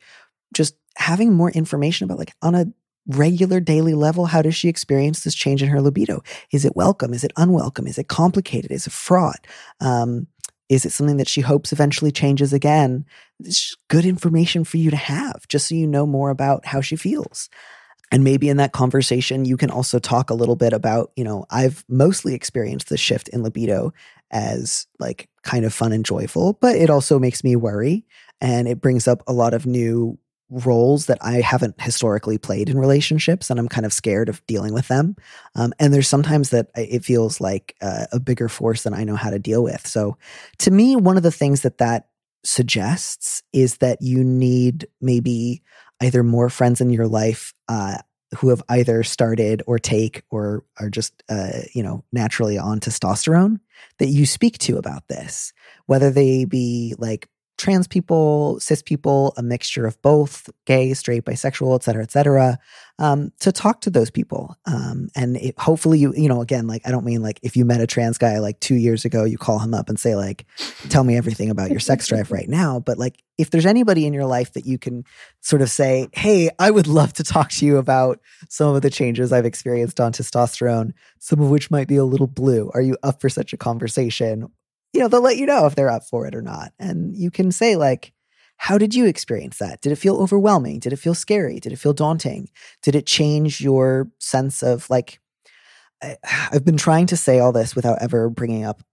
just 0.53 0.75
having 0.95 1.33
more 1.33 1.51
information 1.51 2.05
about 2.05 2.19
like 2.19 2.33
on 2.41 2.55
a 2.55 2.67
regular 3.07 3.59
daily 3.59 3.93
level, 3.93 4.27
how 4.27 4.41
does 4.41 4.55
she 4.55 4.69
experience 4.69 5.23
this 5.23 5.35
change 5.35 5.61
in 5.61 5.69
her 5.69 5.81
libido? 5.81 6.21
Is 6.51 6.65
it 6.65 6.75
welcome? 6.75 7.13
Is 7.13 7.23
it 7.23 7.33
unwelcome? 7.35 7.87
Is 7.87 7.97
it 7.97 8.07
complicated? 8.07 8.71
Is 8.71 8.87
it 8.87 8.93
fraught? 8.93 9.45
Um, 9.79 10.27
is 10.71 10.85
it 10.85 10.93
something 10.93 11.17
that 11.17 11.27
she 11.27 11.41
hopes 11.41 11.73
eventually 11.73 12.13
changes 12.13 12.53
again? 12.53 13.05
It's 13.41 13.75
good 13.89 14.05
information 14.05 14.63
for 14.63 14.77
you 14.77 14.89
to 14.89 14.95
have, 14.95 15.45
just 15.49 15.67
so 15.67 15.75
you 15.75 15.85
know 15.85 16.05
more 16.05 16.29
about 16.29 16.65
how 16.65 16.79
she 16.79 16.95
feels. 16.95 17.49
And 18.09 18.23
maybe 18.23 18.47
in 18.47 18.55
that 18.55 18.71
conversation, 18.71 19.43
you 19.43 19.57
can 19.57 19.69
also 19.69 19.99
talk 19.99 20.29
a 20.29 20.33
little 20.33 20.55
bit 20.55 20.71
about, 20.71 21.11
you 21.17 21.25
know, 21.25 21.45
I've 21.49 21.83
mostly 21.89 22.35
experienced 22.35 22.87
the 22.87 22.95
shift 22.95 23.27
in 23.27 23.43
libido 23.43 23.91
as 24.31 24.87
like 24.97 25.27
kind 25.43 25.65
of 25.65 25.73
fun 25.73 25.91
and 25.91 26.05
joyful, 26.05 26.53
but 26.61 26.77
it 26.77 26.89
also 26.89 27.19
makes 27.19 27.43
me 27.43 27.57
worry 27.57 28.05
and 28.39 28.65
it 28.65 28.79
brings 28.79 29.09
up 29.09 29.23
a 29.27 29.33
lot 29.33 29.53
of 29.53 29.65
new 29.65 30.17
roles 30.51 31.05
that 31.05 31.17
I 31.21 31.41
haven't 31.41 31.79
historically 31.81 32.37
played 32.37 32.69
in 32.69 32.77
relationships, 32.77 33.49
and 33.49 33.59
I'm 33.59 33.69
kind 33.69 33.85
of 33.85 33.93
scared 33.93 34.29
of 34.29 34.45
dealing 34.45 34.73
with 34.73 34.87
them. 34.89 35.15
Um, 35.55 35.73
and 35.79 35.93
there's 35.93 36.09
sometimes 36.09 36.49
that 36.49 36.67
it 36.75 37.03
feels 37.05 37.39
like 37.39 37.75
uh, 37.81 38.05
a 38.11 38.19
bigger 38.19 38.49
force 38.49 38.83
than 38.83 38.93
I 38.93 39.05
know 39.05 39.15
how 39.15 39.29
to 39.29 39.39
deal 39.39 39.63
with. 39.63 39.87
So, 39.87 40.17
to 40.59 40.71
me, 40.71 40.95
one 40.95 41.17
of 41.17 41.23
the 41.23 41.31
things 41.31 41.61
that 41.61 41.77
that 41.79 42.09
suggests 42.43 43.43
is 43.53 43.77
that 43.77 44.01
you 44.01 44.23
need 44.23 44.87
maybe 44.99 45.63
either 46.01 46.23
more 46.23 46.49
friends 46.49 46.81
in 46.81 46.89
your 46.89 47.07
life 47.07 47.53
uh, 47.69 47.97
who 48.37 48.49
have 48.49 48.63
either 48.69 49.03
started 49.03 49.61
or 49.67 49.77
take 49.77 50.23
or 50.29 50.63
are 50.79 50.89
just 50.89 51.23
uh, 51.29 51.61
you 51.73 51.83
know 51.83 52.03
naturally 52.11 52.57
on 52.57 52.79
testosterone 52.79 53.59
that 53.99 54.07
you 54.07 54.25
speak 54.25 54.57
to 54.57 54.77
about 54.77 55.07
this 55.07 55.53
whether 55.85 56.09
they 56.09 56.45
be 56.45 56.95
like 56.97 57.27
trans 57.57 57.87
people, 57.87 58.59
cis 58.59 58.81
people, 58.81 59.33
a 59.37 59.43
mixture 59.43 59.85
of 59.85 60.01
both, 60.01 60.49
gay, 60.65 60.93
straight, 60.93 61.25
bisexual, 61.25 61.75
et 61.75 61.83
cetera, 61.83 62.03
et 62.03 62.11
cetera, 62.11 62.57
um, 62.97 63.31
to 63.39 63.51
talk 63.51 63.81
to 63.81 63.89
those 63.89 64.09
people. 64.09 64.55
Um, 64.65 65.09
and 65.15 65.37
it, 65.37 65.59
hopefully 65.59 65.99
you, 65.99 66.13
you 66.15 66.27
know, 66.27 66.41
again, 66.41 66.67
like, 66.67 66.81
I 66.85 66.91
don't 66.91 67.05
mean 67.05 67.21
like 67.21 67.39
if 67.43 67.55
you 67.55 67.65
met 67.65 67.81
a 67.81 67.87
trans 67.87 68.17
guy 68.17 68.39
like 68.39 68.59
two 68.59 68.75
years 68.75 69.05
ago, 69.05 69.23
you 69.23 69.37
call 69.37 69.59
him 69.59 69.73
up 69.73 69.89
and 69.89 69.99
say 69.99 70.15
like, 70.15 70.45
tell 70.89 71.03
me 71.03 71.17
everything 71.17 71.49
about 71.49 71.71
your 71.71 71.79
sex 71.79 72.07
drive 72.07 72.31
right 72.31 72.49
now. 72.49 72.79
But 72.79 72.97
like, 72.97 73.21
if 73.37 73.49
there's 73.49 73.65
anybody 73.65 74.05
in 74.05 74.13
your 74.13 74.25
life 74.25 74.53
that 74.53 74.65
you 74.65 74.77
can 74.77 75.03
sort 75.41 75.61
of 75.61 75.69
say, 75.69 76.07
hey, 76.13 76.49
I 76.59 76.71
would 76.71 76.87
love 76.87 77.13
to 77.13 77.23
talk 77.23 77.49
to 77.51 77.65
you 77.65 77.77
about 77.77 78.19
some 78.49 78.75
of 78.75 78.81
the 78.81 78.89
changes 78.89 79.31
I've 79.31 79.45
experienced 79.45 79.99
on 79.99 80.13
testosterone, 80.13 80.93
some 81.19 81.39
of 81.39 81.49
which 81.49 81.71
might 81.71 81.87
be 81.87 81.95
a 81.95 82.05
little 82.05 82.27
blue. 82.27 82.71
Are 82.73 82.81
you 82.81 82.97
up 83.03 83.21
for 83.21 83.29
such 83.29 83.53
a 83.53 83.57
conversation? 83.57 84.49
You 84.93 84.99
know, 84.99 85.07
they'll 85.07 85.21
let 85.21 85.37
you 85.37 85.45
know 85.45 85.65
if 85.65 85.75
they're 85.75 85.89
up 85.89 86.03
for 86.03 86.25
it 86.27 86.35
or 86.35 86.41
not. 86.41 86.73
And 86.79 87.15
you 87.15 87.31
can 87.31 87.51
say, 87.51 87.75
like, 87.75 88.13
how 88.57 88.77
did 88.77 88.93
you 88.93 89.05
experience 89.05 89.57
that? 89.57 89.81
Did 89.81 89.91
it 89.91 89.97
feel 89.97 90.17
overwhelming? 90.17 90.79
Did 90.79 90.93
it 90.93 90.97
feel 90.97 91.15
scary? 91.15 91.59
Did 91.59 91.73
it 91.73 91.79
feel 91.79 91.93
daunting? 91.93 92.49
Did 92.83 92.95
it 92.95 93.07
change 93.07 93.59
your 93.59 94.11
sense 94.19 94.61
of 94.61 94.89
like, 94.89 95.19
I, 96.03 96.17
I've 96.51 96.65
been 96.65 96.77
trying 96.77 97.07
to 97.07 97.17
say 97.17 97.39
all 97.39 97.51
this 97.51 97.75
without 97.75 98.01
ever 98.01 98.29
bringing 98.29 98.63
up 98.63 98.83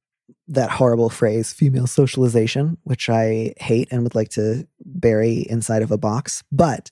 that 0.47 0.71
horrible 0.71 1.11
phrase, 1.11 1.53
female 1.53 1.87
socialization, 1.87 2.79
which 2.85 3.11
I 3.11 3.55
hate 3.59 3.89
and 3.91 4.03
would 4.03 4.15
like 4.15 4.31
to 4.31 4.67
bury 4.85 5.47
inside 5.51 5.83
of 5.83 5.91
a 5.91 5.99
box. 5.99 6.43
But 6.51 6.91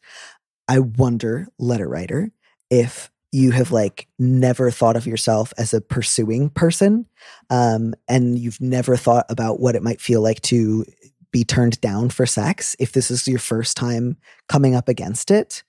I 0.68 0.80
wonder, 0.80 1.48
letter 1.58 1.88
writer, 1.88 2.30
if 2.70 3.10
you 3.36 3.50
have 3.50 3.70
like 3.70 4.08
never 4.18 4.70
thought 4.70 4.96
of 4.96 5.06
yourself 5.06 5.52
as 5.58 5.74
a 5.74 5.80
pursuing 5.80 6.48
person 6.48 7.04
um, 7.50 7.92
and 8.08 8.38
you've 8.38 8.60
never 8.62 8.96
thought 8.96 9.26
about 9.28 9.60
what 9.60 9.76
it 9.76 9.82
might 9.82 10.00
feel 10.00 10.22
like 10.22 10.40
to 10.40 10.86
be 11.32 11.44
turned 11.44 11.78
down 11.82 12.08
for 12.08 12.24
sex 12.24 12.74
if 12.78 12.92
this 12.92 13.10
is 13.10 13.28
your 13.28 13.38
first 13.38 13.76
time 13.76 14.16
coming 14.48 14.74
up 14.74 14.88
against 14.88 15.30
it. 15.30 15.62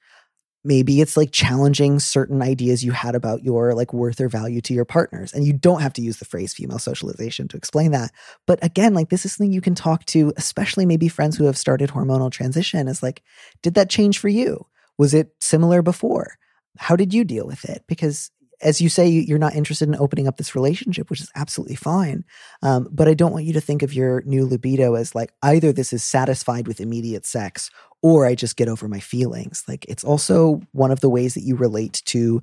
Maybe 0.63 1.01
it's 1.01 1.17
like 1.17 1.31
challenging 1.31 1.99
certain 1.99 2.41
ideas 2.41 2.85
you 2.85 2.93
had 2.93 3.15
about 3.15 3.43
your 3.43 3.73
like 3.73 3.91
worth 3.91 4.21
or 4.21 4.29
value 4.29 4.61
to 4.61 4.73
your 4.73 4.85
partners. 4.85 5.33
And 5.33 5.45
you 5.45 5.51
don't 5.51 5.81
have 5.81 5.93
to 5.93 6.01
use 6.01 6.19
the 6.19 6.25
phrase 6.25 6.53
female 6.53 6.79
socialization 6.79 7.49
to 7.49 7.57
explain 7.57 7.91
that. 7.91 8.11
But 8.45 8.63
again, 8.63 8.93
like 8.93 9.09
this 9.09 9.25
is 9.25 9.33
something 9.33 9.51
you 9.51 9.61
can 9.61 9.75
talk 9.75 10.05
to, 10.05 10.31
especially 10.37 10.85
maybe 10.85 11.09
friends 11.09 11.35
who 11.35 11.45
have 11.45 11.57
started 11.57 11.89
hormonal 11.89 12.31
transition 12.31 12.87
is 12.87 13.03
like, 13.03 13.23
did 13.61 13.73
that 13.73 13.89
change 13.89 14.19
for 14.19 14.29
you? 14.29 14.65
Was 14.97 15.13
it 15.13 15.35
similar 15.39 15.81
before? 15.81 16.37
How 16.79 16.95
did 16.95 17.13
you 17.13 17.23
deal 17.23 17.45
with 17.45 17.65
it? 17.65 17.83
Because 17.87 18.31
as 18.61 18.81
you 18.81 18.89
say, 18.89 19.07
you're 19.07 19.37
not 19.37 19.55
interested 19.55 19.87
in 19.87 19.95
opening 19.95 20.27
up 20.27 20.37
this 20.37 20.55
relationship, 20.55 21.09
which 21.09 21.21
is 21.21 21.31
absolutely 21.35 21.75
fine. 21.75 22.25
Um, 22.63 22.87
but 22.91 23.07
I 23.07 23.13
don't 23.13 23.31
want 23.31 23.45
you 23.45 23.53
to 23.53 23.61
think 23.61 23.83
of 23.83 23.93
your 23.93 24.23
new 24.25 24.45
libido 24.45 24.95
as 24.95 25.13
like 25.13 25.31
either 25.43 25.71
this 25.71 25.93
is 25.93 26.03
satisfied 26.03 26.67
with 26.67 26.81
immediate 26.81 27.25
sex 27.25 27.69
or 28.01 28.25
I 28.25 28.35
just 28.35 28.57
get 28.57 28.67
over 28.67 28.87
my 28.87 28.99
feelings. 28.99 29.63
Like 29.67 29.85
it's 29.87 30.03
also 30.03 30.61
one 30.71 30.91
of 30.91 31.01
the 31.01 31.09
ways 31.09 31.35
that 31.35 31.43
you 31.43 31.55
relate 31.55 32.01
to 32.05 32.41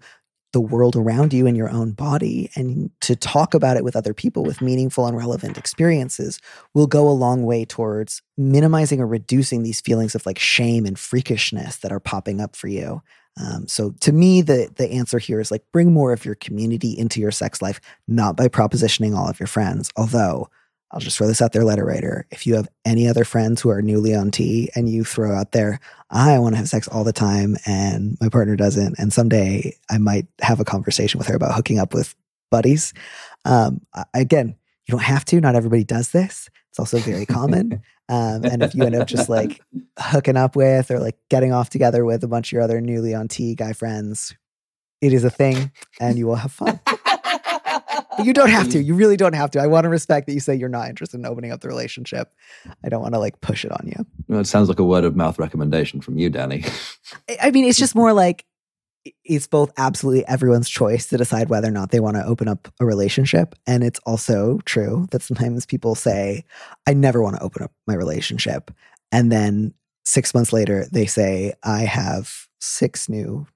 the 0.53 0.61
world 0.61 0.95
around 0.95 1.33
you 1.33 1.49
and 1.49 1.57
your 1.57 1.69
own 1.69 1.91
body. 1.91 2.49
And 2.55 2.91
to 3.01 3.17
talk 3.17 3.55
about 3.55 3.77
it 3.77 3.83
with 3.83 3.97
other 3.97 4.15
people 4.15 4.45
with 4.45 4.63
meaningful 4.63 5.07
and 5.07 5.17
relevant 5.17 5.59
experiences 5.59 6.39
will 6.75 6.87
go 6.87 7.09
a 7.09 7.11
long 7.11 7.43
way 7.45 7.65
towards 7.65 8.23
minimizing 8.39 9.01
or 9.01 9.07
reducing 9.07 9.65
these 9.65 9.81
feelings 9.81 10.15
of 10.15 10.25
like 10.25 10.39
shame 10.39 10.87
and 10.87 10.97
freakishness 10.97 11.81
that 11.81 11.91
are 11.91 12.01
popping 12.01 12.41
up 12.41 12.55
for 12.55 12.69
you. 12.69 13.03
Um, 13.41 13.67
so 13.67 13.91
to 14.01 14.13
me, 14.13 14.43
the 14.43 14.71
the 14.77 14.91
answer 14.93 15.19
here 15.19 15.41
is 15.41 15.51
like 15.51 15.65
bring 15.73 15.93
more 15.93 16.13
of 16.13 16.25
your 16.25 16.37
community 16.37 16.97
into 16.97 17.21
your 17.21 17.33
sex 17.33 17.61
life, 17.61 17.81
not 18.07 18.37
by 18.37 18.49
propositioning 18.49 19.17
all 19.17 19.29
of 19.29 19.41
your 19.41 19.47
friends. 19.47 19.91
Although 19.97 20.49
I'll 20.91 21.01
just 21.01 21.19
throw 21.19 21.27
this 21.27 21.43
out 21.43 21.53
there, 21.53 21.65
letter 21.65 21.85
writer. 21.85 22.27
If 22.31 22.47
you 22.47 22.55
have 22.55 22.69
any 22.85 23.09
other 23.09 23.25
friends 23.25 23.61
who 23.61 23.71
are 23.71 23.83
newly 23.83 24.15
on 24.15 24.31
T 24.31 24.71
and 24.77 24.89
you 24.89 25.03
throw 25.03 25.35
out 25.35 25.51
there, 25.51 25.81
I 26.11 26.39
want 26.39 26.55
to 26.55 26.59
have 26.59 26.69
sex 26.69 26.87
all 26.87 27.03
the 27.03 27.13
time 27.13 27.57
and 27.67 28.17
my 28.21 28.29
partner 28.29 28.55
doesn't, 28.55 28.97
and 28.99 29.13
someday 29.13 29.77
I 29.91 29.99
might 29.99 30.27
have 30.41 30.61
a 30.61 30.65
conversation 30.65 31.19
with 31.19 31.27
her 31.27 31.35
about 31.35 31.55
hooking 31.55 31.81
up 31.81 31.93
with 31.93 32.15
buddies. 32.51 32.95
Um, 33.45 33.81
again, 34.15 34.55
you 34.87 34.93
don't 34.93 35.03
have 35.03 35.25
to. 35.27 35.41
Not 35.41 35.57
everybody 35.57 35.83
does 35.83 36.11
this. 36.11 36.49
It's 36.75 36.81
also 36.81 36.99
very 36.99 37.25
common. 37.25 37.81
Um, 38.11 38.45
and 38.45 38.63
if 38.63 38.75
you 38.75 38.85
end 38.85 38.95
up 38.97 39.09
just 39.09 39.31
like 39.31 39.63
hooking 39.99 40.37
up 40.37 40.57
with 40.57 40.91
or 40.91 40.99
like 40.99 41.17
getting 41.31 41.55
off 41.55 41.71
together 41.71 42.05
with 42.05 42.23
a 42.23 42.29
bunch 42.29 42.49
of 42.49 42.53
your 42.53 42.61
other 42.61 42.79
newly 42.83 43.15
on 43.15 43.29
T 43.29 43.55
guy 43.55 43.73
friends, 43.73 44.37
it 45.01 45.15
is 45.15 45.25
a 45.25 45.31
thing 45.31 45.73
and 45.99 46.19
you 46.19 46.27
will 46.27 46.35
have 46.35 46.53
fun. 46.53 46.81
but 46.87 48.27
you 48.27 48.35
don't 48.35 48.51
have 48.51 48.69
to. 48.73 48.83
You 48.83 48.95
really 48.95 49.17
don't 49.17 49.33
have 49.33 49.51
to. 49.53 49.59
I 49.59 49.69
want 49.69 49.85
to 49.85 49.89
respect 49.89 50.27
that 50.27 50.35
you 50.35 50.41
say 50.41 50.55
you're 50.55 50.69
not 50.69 50.91
interested 50.91 51.19
in 51.19 51.25
opening 51.25 51.51
up 51.51 51.63
the 51.63 51.69
relationship. 51.69 52.31
I 52.85 52.91
don't 52.91 53.01
want 53.01 53.15
to 53.15 53.21
like 53.21 53.41
push 53.41 53.65
it 53.65 53.73
on 53.73 53.87
you. 53.87 54.05
Well, 54.29 54.41
it 54.41 54.47
sounds 54.47 54.69
like 54.69 54.79
a 54.79 54.85
word 54.85 55.05
of 55.05 55.17
mouth 55.17 55.39
recommendation 55.39 56.03
from 56.03 56.19
you, 56.19 56.29
Danny. 56.29 56.63
I 57.41 57.53
mean, 57.53 57.65
it's 57.65 57.79
just 57.79 57.95
more 57.95 58.13
like 58.13 58.45
it's 59.25 59.47
both 59.47 59.73
absolutely 59.77 60.27
everyone's 60.27 60.69
choice 60.69 61.07
to 61.09 61.17
decide 61.17 61.49
whether 61.49 61.69
or 61.69 61.73
not 61.73 61.91
they 61.91 62.01
want 62.01 62.17
to 62.17 62.25
open 62.25 62.49
up 62.49 62.69
a 62.81 62.87
relationship. 62.87 63.55
And 63.67 63.85
it's 63.85 64.01
also 64.07 64.61
true 64.65 65.07
that 65.11 65.23
sometimes 65.23 65.67
people 65.67 65.95
say, 65.95 66.45
I 66.87 66.95
never 66.95 67.23
want 67.23 67.37
to 67.37 67.43
open 67.43 67.63
up 67.63 67.73
my 67.87 67.95
relationship. 67.95 68.71
And 69.13 69.31
then 69.31 69.75
six 70.05 70.35
months 70.35 70.53
later, 70.53 70.87
they 70.91 71.07
say, 71.07 71.53
I 71.63 71.83
have 71.83 72.47
six 72.61 73.09
new 73.09 73.47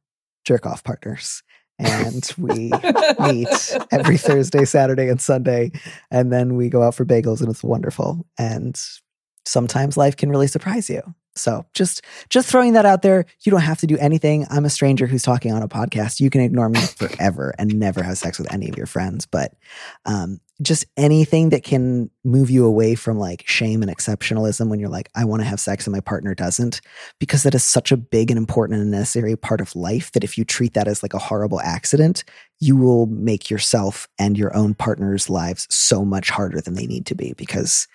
jerk 0.45 0.67
off 0.67 0.85
partners. 0.85 1.43
And 1.79 2.29
we 2.37 2.71
meet 3.21 3.77
every 3.93 4.17
Thursday, 4.17 4.65
Saturday, 4.65 5.09
and 5.09 5.21
Sunday. 5.21 5.71
And 6.11 6.33
then 6.33 6.57
we 6.57 6.69
go 6.69 6.83
out 6.83 6.95
for 6.95 7.05
bagels, 7.05 7.41
and 7.41 7.51
it's 7.51 7.63
wonderful. 7.63 8.27
And 8.37 8.81
sometimes 9.45 9.97
life 9.97 10.17
can 10.17 10.31
really 10.31 10.49
surprise 10.49 10.91
you. 10.91 11.03
So 11.39 11.67
just 11.75 12.03
just 12.29 12.49
throwing 12.49 12.73
that 12.75 12.87
out 12.87 13.03
there. 13.03 13.25
You 13.43 13.51
don't 13.51 13.61
have 13.61 13.79
to 13.81 13.87
do 13.87 13.97
anything. 13.99 14.47
I'm 14.51 14.65
a 14.65 14.71
stranger 14.71 15.07
who's 15.07 15.23
talking 15.23 15.53
on 15.53 15.63
a 15.63 15.69
podcast. 15.69 16.21
You 16.21 16.31
can 16.31 16.41
ignore 16.41 16.69
me 16.69 16.81
forever 16.97 17.55
and 17.59 17.75
never 17.75 18.03
have 18.03 18.19
sex 18.19 18.39
with 18.39 18.53
any 18.53 18.69
of 18.69 18.77
your 18.77 18.87
friends. 18.87 19.27
But 19.27 19.55
um, 20.07 20.41
just 20.61 20.85
anything 20.97 21.51
that 21.51 21.63
can 21.63 22.11
move 22.25 22.51
you 22.51 22.67
away 22.67 22.97
from 22.97 23.19
like 23.19 23.45
shame 23.47 23.81
and 23.81 23.91
exceptionalism 23.91 24.69
when 24.69 24.81
you're 24.81 24.89
like, 24.89 25.09
I 25.15 25.25
want 25.25 25.41
to 25.41 25.49
have 25.49 25.61
sex 25.61 25.87
and 25.87 25.95
my 25.95 26.01
partner 26.01 26.35
doesn't, 26.35 26.81
because 27.21 27.45
that 27.45 27.55
is 27.55 27.63
such 27.63 27.93
a 27.93 27.97
big 27.97 28.31
and 28.31 28.39
important 28.39 28.81
and 28.81 28.91
necessary 28.91 29.37
part 29.37 29.61
of 29.61 29.77
life 29.77 30.11
that 30.13 30.25
if 30.25 30.37
you 30.37 30.45
treat 30.45 30.75
that 30.75 30.89
as 30.89 31.03
like 31.03 31.15
a 31.15 31.19
horrible 31.19 31.61
accident, 31.61 32.25
you 32.59 32.77
will 32.77 33.07
make 33.07 33.51
yourself 33.51 34.09
and 34.19 34.37
your 34.37 34.55
own 34.57 34.75
partner's 34.75 35.31
lives 35.31 35.67
so 35.71 36.05
much 36.05 36.29
harder 36.29 36.61
than 36.61 36.75
they 36.75 36.87
need 36.87 37.07
to 37.07 37.15
be 37.15 37.35
because 37.35 37.87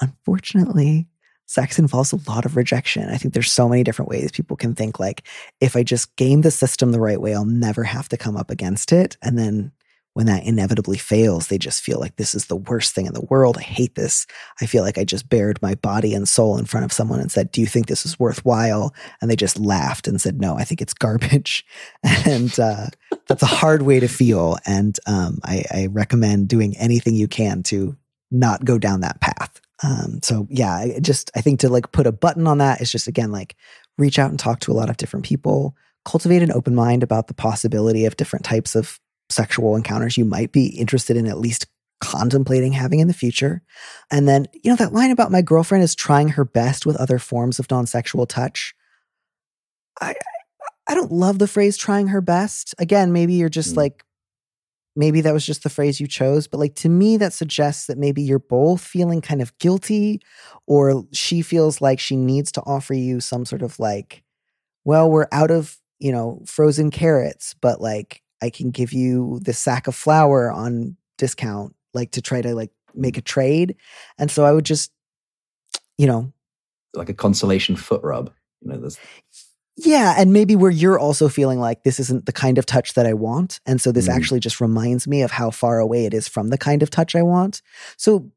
unfortunately 0.00 1.08
sex 1.48 1.78
involves 1.78 2.12
a 2.12 2.30
lot 2.30 2.44
of 2.44 2.56
rejection. 2.56 3.08
I 3.08 3.16
think 3.16 3.32
there's 3.32 3.50
so 3.50 3.68
many 3.68 3.82
different 3.82 4.10
ways 4.10 4.30
people 4.30 4.56
can 4.56 4.74
think 4.74 5.00
like, 5.00 5.26
if 5.60 5.74
I 5.74 5.82
just 5.82 6.14
game 6.16 6.42
the 6.42 6.50
system 6.50 6.92
the 6.92 7.00
right 7.00 7.20
way, 7.20 7.34
I'll 7.34 7.46
never 7.46 7.84
have 7.84 8.08
to 8.10 8.18
come 8.18 8.36
up 8.36 8.50
against 8.50 8.92
it. 8.92 9.16
And 9.22 9.38
then 9.38 9.72
when 10.12 10.26
that 10.26 10.44
inevitably 10.44 10.98
fails, 10.98 11.46
they 11.46 11.58
just 11.58 11.82
feel 11.82 12.00
like 12.00 12.16
this 12.16 12.34
is 12.34 12.46
the 12.46 12.56
worst 12.56 12.94
thing 12.94 13.06
in 13.06 13.14
the 13.14 13.24
world. 13.30 13.56
I 13.56 13.62
hate 13.62 13.94
this. 13.94 14.26
I 14.60 14.66
feel 14.66 14.82
like 14.82 14.98
I 14.98 15.04
just 15.04 15.28
bared 15.28 15.62
my 15.62 15.74
body 15.76 16.12
and 16.12 16.28
soul 16.28 16.58
in 16.58 16.64
front 16.64 16.84
of 16.84 16.92
someone 16.92 17.20
and 17.20 17.30
said, 17.30 17.50
Do 17.50 17.60
you 17.60 17.66
think 17.66 17.86
this 17.86 18.04
is 18.04 18.18
worthwhile? 18.18 18.94
And 19.22 19.30
they 19.30 19.36
just 19.36 19.58
laughed 19.58 20.08
and 20.08 20.20
said, 20.20 20.40
No, 20.40 20.58
I 20.58 20.64
think 20.64 20.82
it's 20.82 20.94
garbage. 20.94 21.64
And 22.26 22.58
uh, 22.58 22.86
that's 23.26 23.42
a 23.42 23.46
hard 23.46 23.82
way 23.82 24.00
to 24.00 24.08
feel. 24.08 24.58
And 24.66 24.98
um, 25.06 25.38
I, 25.44 25.64
I 25.70 25.86
recommend 25.86 26.48
doing 26.48 26.76
anything 26.76 27.14
you 27.14 27.28
can 27.28 27.62
to 27.64 27.96
not 28.30 28.64
go 28.64 28.78
down 28.78 29.00
that 29.00 29.20
path. 29.20 29.60
Um, 29.82 30.20
so 30.22 30.46
yeah, 30.50 30.74
I 30.74 30.98
just 31.00 31.30
I 31.36 31.40
think 31.40 31.60
to 31.60 31.68
like 31.68 31.92
put 31.92 32.06
a 32.06 32.12
button 32.12 32.46
on 32.46 32.58
that 32.58 32.80
is 32.80 32.90
just 32.90 33.06
again 33.06 33.30
like 33.30 33.56
reach 33.96 34.18
out 34.18 34.30
and 34.30 34.38
talk 34.38 34.60
to 34.60 34.72
a 34.72 34.74
lot 34.74 34.90
of 34.90 34.96
different 34.96 35.24
people, 35.26 35.76
cultivate 36.04 36.42
an 36.42 36.52
open 36.52 36.74
mind 36.74 37.02
about 37.02 37.26
the 37.26 37.34
possibility 37.34 38.04
of 38.04 38.16
different 38.16 38.44
types 38.44 38.74
of 38.74 38.98
sexual 39.30 39.76
encounters 39.76 40.16
you 40.16 40.24
might 40.24 40.52
be 40.52 40.66
interested 40.68 41.16
in 41.16 41.26
at 41.26 41.38
least 41.38 41.66
contemplating 42.00 42.72
having 42.72 43.00
in 43.00 43.08
the 43.08 43.14
future. 43.14 43.62
And 44.10 44.28
then, 44.28 44.46
you 44.52 44.70
know, 44.70 44.76
that 44.76 44.92
line 44.92 45.10
about 45.10 45.32
my 45.32 45.42
girlfriend 45.42 45.84
is 45.84 45.94
trying 45.94 46.30
her 46.30 46.44
best 46.44 46.86
with 46.86 46.96
other 46.96 47.18
forms 47.18 47.58
of 47.58 47.70
non-sexual 47.70 48.26
touch. 48.26 48.74
I 50.00 50.14
I 50.86 50.94
don't 50.94 51.12
love 51.12 51.38
the 51.38 51.48
phrase 51.48 51.76
trying 51.76 52.08
her 52.08 52.22
best. 52.22 52.74
Again, 52.78 53.12
maybe 53.12 53.34
you're 53.34 53.50
just 53.50 53.74
mm. 53.74 53.78
like 53.78 54.04
maybe 54.98 55.20
that 55.20 55.32
was 55.32 55.46
just 55.46 55.62
the 55.62 55.70
phrase 55.70 56.00
you 56.00 56.08
chose, 56.08 56.48
but 56.48 56.58
like 56.58 56.74
to 56.74 56.88
me, 56.88 57.16
that 57.16 57.32
suggests 57.32 57.86
that 57.86 57.96
maybe 57.96 58.20
you're 58.20 58.40
both 58.40 58.80
feeling 58.80 59.20
kind 59.20 59.40
of 59.40 59.56
guilty, 59.58 60.20
or 60.66 61.04
she 61.12 61.40
feels 61.40 61.80
like 61.80 62.00
she 62.00 62.16
needs 62.16 62.50
to 62.50 62.60
offer 62.62 62.94
you 62.94 63.20
some 63.20 63.44
sort 63.44 63.62
of 63.62 63.78
like, 63.78 64.24
well, 64.84 65.08
we're 65.08 65.28
out 65.30 65.52
of, 65.52 65.78
you 66.00 66.10
know, 66.10 66.42
frozen 66.46 66.90
carrots, 66.90 67.54
but 67.60 67.80
like 67.80 68.22
I 68.42 68.50
can 68.50 68.70
give 68.70 68.92
you 68.92 69.38
the 69.44 69.52
sack 69.52 69.86
of 69.86 69.94
flour 69.94 70.50
on 70.50 70.96
discount, 71.16 71.76
like 71.94 72.10
to 72.12 72.20
try 72.20 72.42
to 72.42 72.56
like 72.56 72.72
make 72.92 73.16
a 73.16 73.22
trade. 73.22 73.76
And 74.18 74.32
so 74.32 74.44
I 74.44 74.50
would 74.50 74.64
just, 74.64 74.90
you 75.96 76.08
know, 76.08 76.32
like 76.94 77.08
a 77.08 77.14
consolation 77.14 77.76
foot 77.76 78.00
rub. 78.02 78.32
You 78.62 78.72
know, 78.72 78.80
there's 78.80 78.98
yeah, 79.80 80.16
and 80.18 80.32
maybe 80.32 80.56
where 80.56 80.72
you're 80.72 80.98
also 80.98 81.28
feeling 81.28 81.60
like 81.60 81.84
this 81.84 82.00
isn't 82.00 82.26
the 82.26 82.32
kind 82.32 82.58
of 82.58 82.66
touch 82.66 82.94
that 82.94 83.06
I 83.06 83.14
want. 83.14 83.60
And 83.64 83.80
so 83.80 83.92
this 83.92 84.08
mm 84.08 84.18
actually 84.18 84.40
just 84.40 84.60
reminds 84.60 85.06
me 85.06 85.22
of 85.22 85.30
how 85.30 85.50
far 85.50 85.78
away 85.78 86.06
it 86.06 86.14
is 86.14 86.26
from 86.26 86.48
the 86.48 86.58
kind 86.58 86.82
of 86.82 86.90
touch 86.90 87.14
I 87.14 87.22
want. 87.22 87.62
So 87.96 88.32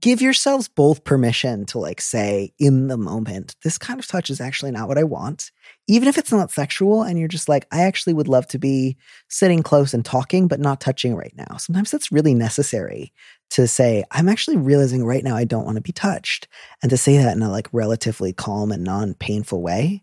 give 0.00 0.22
yourselves 0.22 0.68
both 0.68 1.04
permission 1.04 1.66
to 1.66 1.78
like 1.78 2.00
say 2.00 2.52
in 2.58 2.88
the 2.88 2.96
moment, 2.96 3.54
this 3.62 3.78
kind 3.78 4.00
of 4.00 4.06
touch 4.06 4.30
is 4.30 4.40
actually 4.40 4.72
not 4.72 4.88
what 4.88 4.98
I 4.98 5.04
want. 5.04 5.52
Even 5.86 6.08
if 6.08 6.18
it's 6.18 6.32
not 6.32 6.50
sexual 6.50 7.02
and 7.02 7.18
you're 7.18 7.28
just 7.28 7.48
like, 7.48 7.66
I 7.70 7.82
actually 7.82 8.14
would 8.14 8.26
love 8.26 8.48
to 8.48 8.58
be 8.58 8.96
sitting 9.28 9.62
close 9.62 9.94
and 9.94 10.04
talking, 10.04 10.48
but 10.48 10.58
not 10.58 10.80
touching 10.80 11.14
right 11.14 11.34
now. 11.36 11.56
Sometimes 11.58 11.90
that's 11.90 12.10
really 12.10 12.34
necessary 12.34 13.12
to 13.50 13.68
say, 13.68 14.02
I'm 14.10 14.28
actually 14.28 14.56
realizing 14.56 15.04
right 15.04 15.22
now 15.22 15.36
I 15.36 15.44
don't 15.44 15.66
want 15.66 15.76
to 15.76 15.82
be 15.82 15.92
touched. 15.92 16.48
And 16.82 16.90
to 16.90 16.96
say 16.96 17.18
that 17.18 17.36
in 17.36 17.42
a 17.42 17.50
like 17.50 17.68
relatively 17.70 18.32
calm 18.32 18.72
and 18.72 18.82
non 18.82 19.14
painful 19.14 19.62
way 19.62 20.02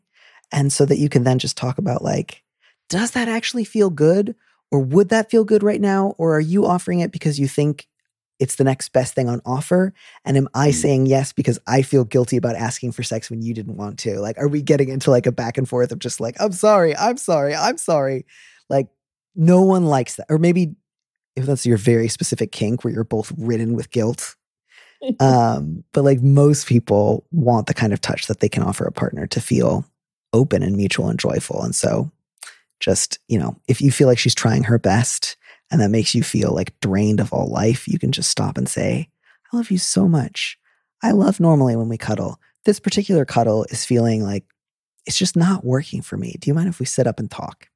and 0.52 0.72
so 0.72 0.86
that 0.86 0.98
you 0.98 1.10
can 1.10 1.24
then 1.24 1.40
just 1.40 1.58
talk 1.58 1.78
about 1.78 2.04
like, 2.04 2.44
does 2.90 3.12
that 3.12 3.28
actually 3.28 3.64
feel 3.64 3.90
good? 3.90 4.36
Or 4.72 4.80
would 4.80 5.10
that 5.10 5.30
feel 5.32 5.44
good 5.44 5.64
right 5.64 5.82
now? 5.82 6.16
Or 6.18 6.36
are 6.36 6.42
you 6.42 6.66
offering 6.66 7.00
it 7.00 7.12
because 7.12 7.40
you 7.40 7.48
think 7.48 7.88
it's 8.40 8.56
the 8.56 8.64
next 8.64 8.90
best 8.90 9.14
thing 9.14 9.28
on 9.28 9.42
offer? 9.46 9.94
And 10.26 10.38
am 10.38 10.48
I 10.54 10.70
mm. 10.70 10.74
saying 10.74 11.06
yes 11.08 11.34
because 11.34 11.60
I 11.68 11.82
feel 11.82 12.04
guilty 12.04 12.38
about 12.38 12.56
asking 12.56 12.92
for 12.92 13.04
sex 13.04 13.30
when 13.30 13.42
you 13.42 13.54
didn't 13.54 13.78
want 13.78 14.00
to? 14.00 14.20
Like, 14.20 14.38
are 14.38 14.48
we 14.48 14.62
getting 14.62 14.90
into 14.90 15.12
like 15.12 15.26
a 15.26 15.32
back 15.32 15.58
and 15.58 15.68
forth 15.68 15.92
of 15.92 16.00
just 16.00 16.20
like, 16.20 16.36
I'm 16.40 16.52
sorry, 16.52 16.96
I'm 16.96 17.18
sorry, 17.18 17.56
I'm 17.56 17.78
sorry? 17.78 18.26
Like, 18.70 18.88
no 19.36 19.62
one 19.62 19.86
likes 19.86 20.16
that. 20.16 20.28
Or 20.30 20.38
maybe 20.38 20.76
if 21.36 21.46
that's 21.46 21.66
your 21.66 21.78
very 21.78 22.08
specific 22.08 22.52
kink 22.52 22.84
where 22.84 22.94
you're 22.94 23.04
both 23.04 23.32
ridden 23.38 23.74
with 23.74 23.92
guilt. 23.92 24.36
um, 25.20 25.84
but 25.94 26.04
like 26.04 26.22
most 26.22 26.68
people 26.68 27.26
want 27.32 27.68
the 27.68 27.74
kind 27.74 27.94
of 27.94 28.02
touch 28.02 28.28
that 28.28 28.42
they 28.42 28.50
can 28.50 28.64
offer 28.64 28.86
a 28.86 28.92
partner 28.92 29.26
to 29.28 29.40
feel 29.40 29.86
open 30.34 30.64
and 30.64 30.76
mutual 30.76 31.10
and 31.10 31.20
joyful. 31.20 31.64
And 31.64 31.76
so 31.76 32.12
just, 32.80 33.20
you 33.28 33.38
know, 33.38 33.60
if 33.68 33.82
you 33.82 33.92
feel 33.92 34.08
like 34.08 34.20
she's 34.20 34.36
trying 34.36 34.64
her 34.64 34.80
best 34.80 35.38
and 35.72 35.82
that 35.82 35.90
makes 35.90 36.16
you 36.16 36.24
feel 36.24 36.54
like 36.54 36.80
drained 36.80 37.20
of 37.20 37.34
all 37.34 37.48
life, 37.48 37.88
you 37.88 38.00
can 38.00 38.12
just 38.12 38.30
stop 38.30 38.58
and 38.58 38.68
say, 38.68 39.10
I 39.52 39.58
love 39.58 39.72
you 39.72 39.78
so 39.78 40.08
much. 40.08 40.58
I 41.04 41.12
love 41.12 41.40
normally 41.40 41.76
when 41.76 41.90
we 41.90 41.98
cuddle. 41.98 42.40
This 42.66 42.80
particular 42.80 43.26
cuddle 43.26 43.66
is 43.70 43.86
feeling 43.86 44.24
like 44.24 44.46
it's 45.06 45.18
just 45.18 45.36
not 45.36 45.66
working 45.66 46.02
for 46.02 46.18
me. 46.18 46.36
Do 46.40 46.50
you 46.50 46.54
mind 46.54 46.70
if 46.70 46.80
we 46.80 46.86
sit 46.86 47.08
up 47.08 47.20
and 47.20 47.30
talk? 47.32 47.68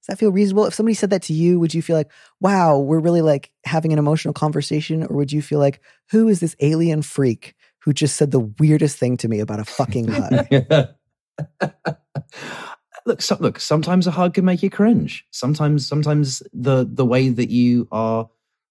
Does 0.00 0.08
that 0.08 0.18
feel 0.18 0.32
reasonable? 0.32 0.66
If 0.66 0.74
somebody 0.74 0.94
said 0.94 1.10
that 1.10 1.22
to 1.22 1.32
you, 1.32 1.58
would 1.58 1.72
you 1.72 1.80
feel 1.80 1.96
like, 1.96 2.10
wow, 2.40 2.78
we're 2.78 2.98
really 2.98 3.22
like 3.22 3.50
having 3.64 3.92
an 3.92 3.98
emotional 3.98 4.34
conversation? 4.34 5.02
Or 5.02 5.16
would 5.16 5.32
you 5.32 5.40
feel 5.40 5.58
like, 5.58 5.80
who 6.10 6.28
is 6.28 6.40
this 6.40 6.54
alien 6.60 7.00
freak 7.00 7.54
who 7.80 7.94
just 7.94 8.16
said 8.16 8.30
the 8.30 8.52
weirdest 8.58 8.98
thing 8.98 9.16
to 9.18 9.28
me 9.28 9.40
about 9.40 9.60
a 9.60 9.64
fucking 9.64 10.08
hug? 10.08 10.94
look, 13.06 13.22
so, 13.22 13.36
look, 13.40 13.60
sometimes 13.60 14.06
a 14.06 14.10
hug 14.10 14.34
can 14.34 14.44
make 14.44 14.62
you 14.62 14.70
cringe. 14.70 15.24
Sometimes, 15.30 15.86
sometimes 15.86 16.42
the 16.52 16.88
the 16.90 17.04
way 17.04 17.28
that 17.28 17.50
you 17.50 17.88
are, 17.92 18.28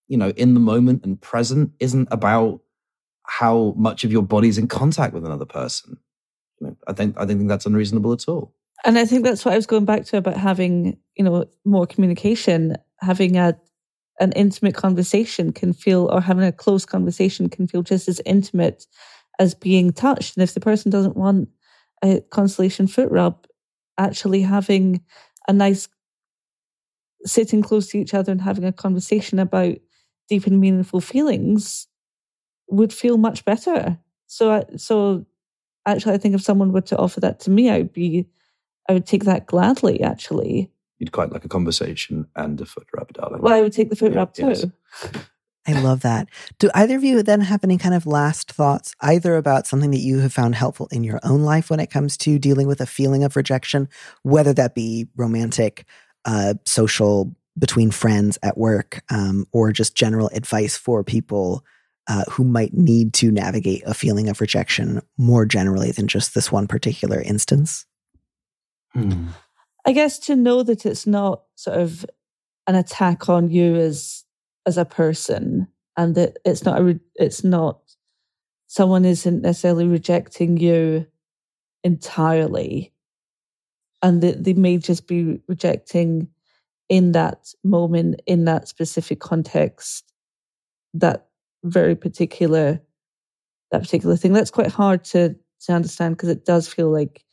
you 0.08 0.18
know, 0.18 0.30
in 0.30 0.54
the 0.54 0.60
moment 0.60 1.06
and 1.06 1.20
present 1.22 1.72
isn't 1.80 2.08
about 2.12 2.62
how 3.26 3.74
much 3.78 4.04
of 4.04 4.12
your 4.12 4.24
body's 4.24 4.58
in 4.58 4.68
contact 4.68 5.14
with 5.14 5.26
another 5.26 5.46
person. 5.46 5.98
Know, 6.60 6.78
I 6.88 6.94
think 6.94 7.16
I 7.18 7.26
don't 7.26 7.38
think 7.38 7.50
that's 7.50 7.66
unreasonable 7.66 8.14
at 8.14 8.28
all. 8.28 8.54
And 8.86 8.98
I 8.98 9.06
think 9.06 9.24
that's 9.24 9.46
what 9.46 9.54
I 9.54 9.58
was 9.58 9.66
going 9.66 9.86
back 9.86 10.06
to 10.06 10.18
about 10.18 10.38
having, 10.38 10.98
you 11.16 11.24
know, 11.24 11.46
more 11.66 11.88
communication, 11.88 12.76
having 13.00 13.38
a 13.38 13.58
an 14.20 14.32
intimate 14.34 14.76
conversation 14.76 15.52
can 15.52 15.74
feel 15.74 16.08
or 16.12 16.22
having 16.22 16.44
a 16.44 16.52
close 16.52 16.86
conversation 16.86 17.50
can 17.50 17.68
feel 17.68 17.82
just 17.82 18.08
as 18.08 18.22
intimate 18.26 18.86
as 19.40 19.56
being 19.56 19.92
touched. 19.92 20.38
And 20.38 20.44
if 20.44 20.54
the 20.54 20.60
person 20.60 20.92
doesn't 20.92 21.18
want 21.18 21.50
a 22.04 22.22
constellation 22.32 22.88
foot 22.88 23.10
rub, 23.10 23.48
actually 23.98 24.42
having 24.42 25.04
a 25.48 25.54
nice 25.54 25.88
sitting 27.26 27.62
close 27.62 27.88
to 27.88 27.98
each 27.98 28.14
other 28.14 28.32
and 28.32 28.42
having 28.42 28.66
a 28.66 28.74
conversation 28.74 29.40
about 29.40 29.78
deep 30.30 30.46
and 30.46 30.60
meaningful 30.60 31.00
feelings 31.00 31.88
would 32.68 32.94
feel 32.94 33.18
much 33.18 33.46
better. 33.46 33.98
So, 34.28 34.66
so 34.78 35.26
actually, 35.86 36.14
I 36.14 36.18
think 36.18 36.36
if 36.36 36.42
someone 36.42 36.72
were 36.72 36.82
to 36.82 36.98
offer 36.98 37.20
that 37.22 37.40
to 37.42 37.52
me, 37.52 37.70
I 37.70 37.80
would 37.80 37.94
be, 37.94 38.28
I 38.90 38.94
would 38.94 39.06
take 39.06 39.26
that 39.26 39.46
gladly. 39.46 40.02
Actually, 40.02 40.72
you'd 41.00 41.12
quite 41.12 41.32
like 41.32 41.46
a 41.46 41.50
conversation 41.50 42.28
and 42.36 42.60
a 42.60 42.66
foot 42.66 42.88
rub, 42.96 43.14
darling. 43.14 43.42
Well, 43.42 43.54
I 43.54 43.62
would 43.62 43.74
take 43.74 43.90
the 43.90 43.96
foot 43.96 44.14
yeah, 44.14 44.20
rub 44.20 44.34
too. 44.34 44.48
Yes. 44.48 44.66
I 45.66 45.80
love 45.82 46.02
that. 46.02 46.28
Do 46.60 46.70
either 46.74 46.98
of 46.98 47.04
you 47.04 47.24
then 47.24 47.42
have 47.42 47.64
any 47.64 47.78
kind 47.78 47.96
of 47.96 48.06
last 48.06 48.52
thoughts, 48.52 48.94
either 49.00 49.38
about 49.38 49.66
something 49.66 49.92
that 49.92 50.00
you 50.00 50.20
have 50.20 50.34
found 50.34 50.56
helpful 50.56 50.88
in 50.92 51.04
your 51.04 51.20
own 51.24 51.44
life 51.44 51.70
when 51.70 51.80
it 51.80 51.90
comes 51.90 52.18
to 52.18 52.38
dealing 52.38 52.68
with 52.68 52.82
a 52.82 52.86
feeling 52.86 53.24
of 53.24 53.36
rejection, 53.36 53.88
whether 54.24 54.54
that 54.54 54.76
be 54.76 55.08
romantic, 55.16 55.86
uh, 56.26 56.56
social, 56.66 57.34
between 57.58 57.92
friends 57.92 58.38
at 58.42 58.58
work, 58.58 59.04
um, 59.10 59.48
or 59.52 59.72
just 59.72 59.96
general 59.96 60.30
advice 60.34 60.76
for 60.76 61.04
people 61.04 61.64
uh, 62.08 62.24
who 62.32 62.44
might 62.44 62.74
need 62.74 63.14
to 63.14 63.32
navigate 63.32 63.84
a 63.86 63.94
feeling 63.94 64.28
of 64.28 64.42
rejection 64.42 65.02
more 65.18 65.46
generally 65.46 65.92
than 65.92 66.08
just 66.08 66.34
this 66.34 66.52
one 66.52 66.68
particular 66.68 67.22
instance? 67.22 67.86
Hmm. 68.94 69.28
I 69.86 69.92
guess 69.92 70.20
to 70.20 70.36
know 70.36 70.64
that 70.64 70.86
it's 70.86 71.08
not 71.08 71.44
sort 71.56 71.80
of 71.80 72.06
an 72.68 72.76
attack 72.76 73.30
on 73.30 73.50
you 73.50 73.76
as 73.76 74.23
as 74.66 74.78
a 74.78 74.86
person 74.86 75.68
and 75.98 76.16
that 76.16 76.38
it's 76.46 76.64
not 76.64 76.82
a 76.82 77.00
it's 77.16 77.44
not 77.44 77.80
someone 78.68 79.06
isn't 79.06 79.42
necessarily 79.42 79.86
rejecting 79.86 80.58
you 80.58 81.06
entirely. 81.84 82.92
And 84.02 84.22
that 84.22 84.44
they 84.44 84.54
may 84.54 84.78
just 84.78 85.08
be 85.08 85.40
rejecting 85.48 86.28
in 86.90 87.14
that 87.14 87.54
moment 87.64 88.22
in 88.26 88.46
that 88.46 88.68
specific 88.68 89.20
context 89.20 90.12
that 90.94 91.28
very 91.64 91.96
particular 91.96 92.82
that 93.72 93.82
particular 93.82 94.16
thing. 94.16 94.34
That's 94.34 94.52
quite 94.52 94.72
hard 94.72 95.04
to 95.06 95.36
to 95.62 95.74
understand 95.74 96.18
because 96.18 96.30
it 96.30 96.46
does 96.46 96.68
feel 96.68 96.92
like 96.92 97.24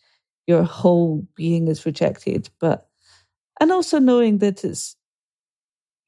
your 0.47 0.63
whole 0.63 1.27
being 1.35 1.69
is 1.69 1.87
rejected 1.87 2.49
but 2.61 2.89
and 3.61 3.73
also 3.73 3.99
knowing 3.99 4.39
that 4.39 4.65
it's 4.65 4.97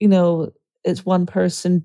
you 0.00 0.08
know 0.08 0.52
it's 0.84 1.04
one 1.04 1.26
person 1.26 1.84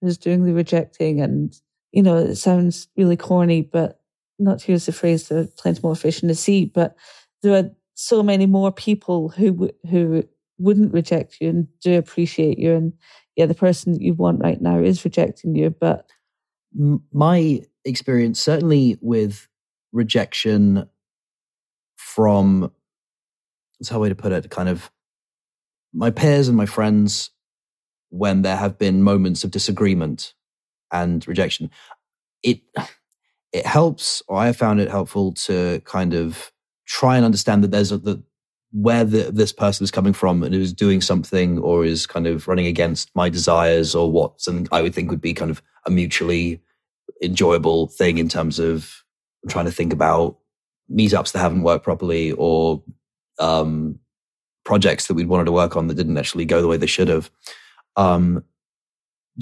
who's 0.00 0.18
doing 0.18 0.44
the 0.44 0.52
rejecting 0.52 1.20
and 1.20 1.58
you 1.92 2.02
know 2.02 2.16
it 2.16 2.36
sounds 2.36 2.88
really 2.96 3.16
corny 3.16 3.62
but 3.62 4.00
not 4.38 4.58
to 4.58 4.72
use 4.72 4.86
the 4.86 4.92
phrase 4.92 5.28
there 5.28 5.40
are 5.40 5.48
plenty 5.58 5.80
more 5.82 5.96
fish 5.96 6.22
in 6.22 6.28
the 6.28 6.34
sea 6.34 6.64
but 6.64 6.96
there 7.42 7.54
are 7.54 7.70
so 7.94 8.22
many 8.22 8.46
more 8.46 8.72
people 8.72 9.28
who 9.28 9.70
who 9.88 10.24
wouldn't 10.58 10.92
reject 10.92 11.38
you 11.40 11.48
and 11.48 11.68
do 11.80 11.96
appreciate 11.96 12.58
you 12.58 12.74
and 12.74 12.92
yeah 13.36 13.46
the 13.46 13.54
person 13.54 13.92
that 13.92 14.02
you 14.02 14.14
want 14.14 14.42
right 14.42 14.60
now 14.60 14.78
is 14.78 15.04
rejecting 15.04 15.54
you 15.54 15.70
but 15.70 16.06
my 17.12 17.60
experience 17.84 18.40
certainly 18.40 18.98
with 19.00 19.48
rejection 19.92 20.88
from 21.94 22.72
that's 23.78 23.88
how 23.88 24.00
way 24.00 24.08
to 24.08 24.14
put 24.14 24.32
it 24.32 24.50
kind 24.50 24.68
of 24.68 24.90
my 25.92 26.10
peers 26.10 26.48
and 26.48 26.56
my 26.56 26.66
friends 26.66 27.30
when 28.14 28.42
there 28.42 28.56
have 28.56 28.78
been 28.78 29.02
moments 29.02 29.42
of 29.42 29.50
disagreement 29.50 30.34
and 30.92 31.26
rejection. 31.26 31.68
It 32.44 32.60
it 33.52 33.66
helps, 33.66 34.22
or 34.28 34.36
I 34.36 34.46
have 34.46 34.56
found 34.56 34.80
it 34.80 34.90
helpful 34.90 35.32
to 35.32 35.80
kind 35.84 36.14
of 36.14 36.52
try 36.86 37.16
and 37.16 37.24
understand 37.24 37.64
that 37.64 37.70
there's 37.70 37.90
a, 37.92 38.22
where 38.72 39.04
the, 39.04 39.30
this 39.32 39.52
person 39.52 39.84
is 39.84 39.90
coming 39.90 40.12
from 40.12 40.42
and 40.42 40.54
who's 40.54 40.72
doing 40.72 41.00
something 41.00 41.58
or 41.58 41.84
is 41.84 42.06
kind 42.06 42.26
of 42.26 42.46
running 42.46 42.66
against 42.66 43.10
my 43.14 43.28
desires 43.28 43.94
or 43.94 44.10
what 44.10 44.40
something 44.40 44.68
I 44.70 44.82
would 44.82 44.94
think 44.94 45.10
would 45.10 45.20
be 45.20 45.34
kind 45.34 45.50
of 45.50 45.62
a 45.86 45.90
mutually 45.90 46.60
enjoyable 47.22 47.88
thing 47.88 48.18
in 48.18 48.28
terms 48.28 48.58
of 48.58 49.04
trying 49.48 49.66
to 49.66 49.72
think 49.72 49.92
about 49.92 50.38
meetups 50.90 51.32
that 51.32 51.38
haven't 51.40 51.62
worked 51.62 51.84
properly 51.84 52.32
or 52.32 52.82
um, 53.38 53.98
projects 54.64 55.06
that 55.06 55.14
we'd 55.14 55.28
wanted 55.28 55.46
to 55.46 55.52
work 55.52 55.76
on 55.76 55.86
that 55.86 55.94
didn't 55.94 56.18
actually 56.18 56.44
go 56.44 56.60
the 56.60 56.68
way 56.68 56.76
they 56.76 56.86
should 56.86 57.08
have 57.08 57.30
um, 57.96 58.44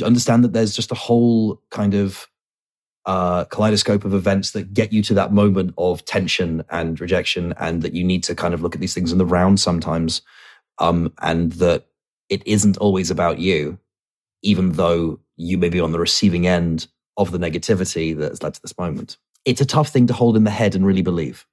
understand 0.02 0.44
that 0.44 0.52
there's 0.52 0.74
just 0.74 0.92
a 0.92 0.96
whole 0.96 1.62
kind 1.70 1.94
of 1.94 2.26
uh, 3.04 3.44
kaleidoscope 3.46 4.04
of 4.04 4.14
events 4.14 4.52
that 4.52 4.72
get 4.72 4.92
you 4.92 5.02
to 5.02 5.14
that 5.14 5.32
moment 5.32 5.74
of 5.76 6.04
tension 6.04 6.64
and 6.70 7.00
rejection, 7.00 7.52
and 7.58 7.82
that 7.82 7.94
you 7.94 8.04
need 8.04 8.22
to 8.24 8.34
kind 8.34 8.54
of 8.54 8.62
look 8.62 8.74
at 8.74 8.80
these 8.80 8.94
things 8.94 9.12
in 9.12 9.18
the 9.18 9.26
round 9.26 9.58
sometimes, 9.60 10.22
um, 10.78 11.12
and 11.20 11.52
that 11.52 11.86
it 12.28 12.46
isn't 12.46 12.76
always 12.78 13.10
about 13.10 13.38
you, 13.38 13.78
even 14.42 14.72
though 14.72 15.18
you 15.36 15.58
may 15.58 15.68
be 15.68 15.80
on 15.80 15.92
the 15.92 15.98
receiving 15.98 16.46
end 16.46 16.86
of 17.16 17.32
the 17.32 17.38
negativity 17.38 18.16
that 18.16 18.30
has 18.30 18.42
led 18.42 18.54
to 18.54 18.62
this 18.62 18.78
moment. 18.78 19.18
It's 19.44 19.60
a 19.60 19.66
tough 19.66 19.88
thing 19.88 20.06
to 20.06 20.14
hold 20.14 20.36
in 20.36 20.44
the 20.44 20.50
head 20.50 20.74
and 20.74 20.86
really 20.86 21.02
believe. 21.02 21.46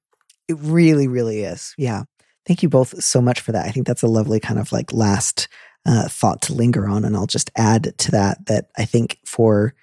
It 0.47 0.57
really, 0.59 1.07
really 1.07 1.43
is. 1.43 1.73
Yeah. 1.77 2.03
Thank 2.45 2.63
you 2.63 2.69
both 2.69 3.03
so 3.03 3.21
much 3.21 3.41
for 3.41 3.51
that. 3.51 3.65
I 3.65 3.71
think 3.71 3.85
that's 3.85 4.01
a 4.01 4.07
lovely 4.07 4.39
kind 4.39 4.59
of 4.59 4.71
like 4.71 4.93
last 4.93 5.47
uh, 5.85 6.07
thought 6.07 6.41
to 6.43 6.53
linger 6.53 6.87
on. 6.87 7.05
And 7.05 7.15
I'll 7.15 7.27
just 7.27 7.51
add 7.55 7.97
to 7.97 8.11
that 8.11 8.45
that 8.47 8.69
I 8.77 8.85
think 8.85 9.19
for 9.25 9.73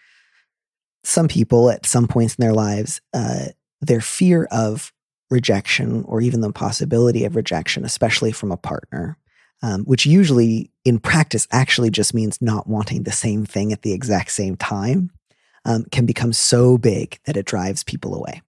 some 1.04 1.28
people 1.28 1.70
at 1.70 1.86
some 1.86 2.08
points 2.08 2.34
in 2.34 2.42
their 2.42 2.54
lives, 2.54 3.00
uh, 3.14 3.46
their 3.80 4.00
fear 4.00 4.44
of 4.50 4.92
rejection 5.30 6.04
or 6.04 6.20
even 6.20 6.40
the 6.40 6.52
possibility 6.52 7.24
of 7.24 7.36
rejection, 7.36 7.84
especially 7.84 8.32
from 8.32 8.52
a 8.52 8.56
partner, 8.56 9.18
um, 9.62 9.84
which 9.84 10.06
usually 10.06 10.70
in 10.84 10.98
practice 10.98 11.46
actually 11.50 11.90
just 11.90 12.14
means 12.14 12.40
not 12.40 12.68
wanting 12.68 13.02
the 13.02 13.12
same 13.12 13.44
thing 13.44 13.72
at 13.72 13.82
the 13.82 13.92
exact 13.92 14.30
same 14.30 14.56
time, 14.56 15.10
um, 15.64 15.84
can 15.90 16.06
become 16.06 16.32
so 16.32 16.78
big 16.78 17.18
that 17.24 17.36
it 17.36 17.46
drives 17.46 17.82
people 17.82 18.14
away. 18.14 18.42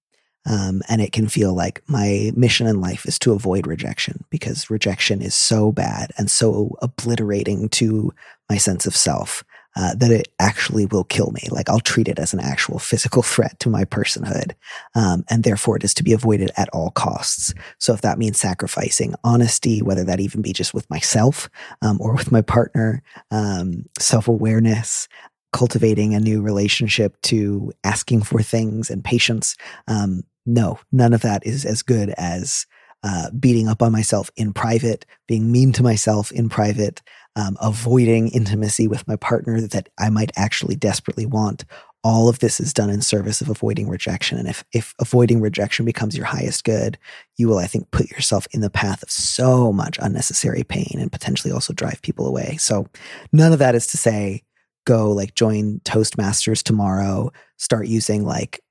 Um, 0.48 0.82
and 0.88 1.02
it 1.02 1.12
can 1.12 1.28
feel 1.28 1.54
like 1.54 1.82
my 1.86 2.32
mission 2.34 2.66
in 2.66 2.80
life 2.80 3.06
is 3.06 3.18
to 3.20 3.32
avoid 3.32 3.66
rejection 3.66 4.24
because 4.30 4.70
rejection 4.70 5.20
is 5.20 5.34
so 5.34 5.70
bad 5.72 6.10
and 6.16 6.30
so 6.30 6.76
obliterating 6.80 7.68
to 7.70 8.12
my 8.48 8.56
sense 8.56 8.86
of 8.86 8.96
self 8.96 9.44
uh, 9.76 9.94
that 9.94 10.10
it 10.10 10.28
actually 10.40 10.86
will 10.86 11.04
kill 11.04 11.30
me. 11.30 11.42
Like 11.50 11.68
I'll 11.68 11.80
treat 11.80 12.08
it 12.08 12.18
as 12.18 12.32
an 12.32 12.40
actual 12.40 12.78
physical 12.78 13.22
threat 13.22 13.60
to 13.60 13.68
my 13.68 13.84
personhood. 13.84 14.52
Um, 14.94 15.24
and 15.28 15.44
therefore 15.44 15.76
it 15.76 15.84
is 15.84 15.94
to 15.94 16.02
be 16.02 16.12
avoided 16.12 16.50
at 16.56 16.68
all 16.70 16.90
costs. 16.90 17.54
So 17.78 17.92
if 17.92 18.00
that 18.00 18.18
means 18.18 18.40
sacrificing 18.40 19.14
honesty, 19.22 19.82
whether 19.82 20.02
that 20.04 20.18
even 20.18 20.42
be 20.42 20.52
just 20.52 20.74
with 20.74 20.88
myself 20.90 21.50
um, 21.82 21.98
or 22.00 22.14
with 22.14 22.32
my 22.32 22.42
partner, 22.42 23.02
um, 23.30 23.84
self 23.98 24.26
awareness, 24.26 25.08
cultivating 25.52 26.14
a 26.14 26.20
new 26.20 26.42
relationship 26.42 27.20
to 27.22 27.72
asking 27.84 28.22
for 28.22 28.42
things 28.42 28.90
and 28.90 29.04
patience. 29.04 29.56
Um, 29.86 30.22
no, 30.48 30.78
none 30.90 31.12
of 31.12 31.20
that 31.20 31.46
is 31.46 31.66
as 31.66 31.82
good 31.82 32.08
as 32.16 32.66
uh, 33.04 33.30
beating 33.38 33.68
up 33.68 33.82
on 33.82 33.92
myself 33.92 34.30
in 34.34 34.52
private, 34.52 35.04
being 35.26 35.52
mean 35.52 35.72
to 35.72 35.82
myself 35.82 36.32
in 36.32 36.48
private, 36.48 37.02
um, 37.36 37.56
avoiding 37.60 38.28
intimacy 38.28 38.88
with 38.88 39.06
my 39.06 39.14
partner 39.16 39.60
that 39.60 39.90
I 39.98 40.08
might 40.08 40.32
actually 40.36 40.74
desperately 40.74 41.26
want. 41.26 41.64
All 42.02 42.28
of 42.28 42.38
this 42.38 42.60
is 42.60 42.72
done 42.72 42.88
in 42.88 43.02
service 43.02 43.40
of 43.42 43.50
avoiding 43.50 43.88
rejection. 43.88 44.38
And 44.38 44.48
if, 44.48 44.64
if 44.72 44.94
avoiding 45.00 45.40
rejection 45.42 45.84
becomes 45.84 46.16
your 46.16 46.26
highest 46.26 46.64
good, 46.64 46.96
you 47.36 47.46
will, 47.46 47.58
I 47.58 47.66
think, 47.66 47.90
put 47.90 48.10
yourself 48.10 48.46
in 48.52 48.62
the 48.62 48.70
path 48.70 49.02
of 49.02 49.10
so 49.10 49.70
much 49.72 49.98
unnecessary 50.00 50.64
pain 50.64 50.96
and 50.98 51.12
potentially 51.12 51.52
also 51.52 51.74
drive 51.74 52.00
people 52.00 52.26
away. 52.26 52.56
So, 52.56 52.86
none 53.32 53.52
of 53.52 53.58
that 53.58 53.74
is 53.74 53.86
to 53.88 53.98
say 53.98 54.42
go 54.86 55.12
like 55.12 55.34
join 55.34 55.80
Toastmasters 55.80 56.62
tomorrow, 56.62 57.30
start 57.58 57.88
using 57.88 58.24
like 58.24 58.62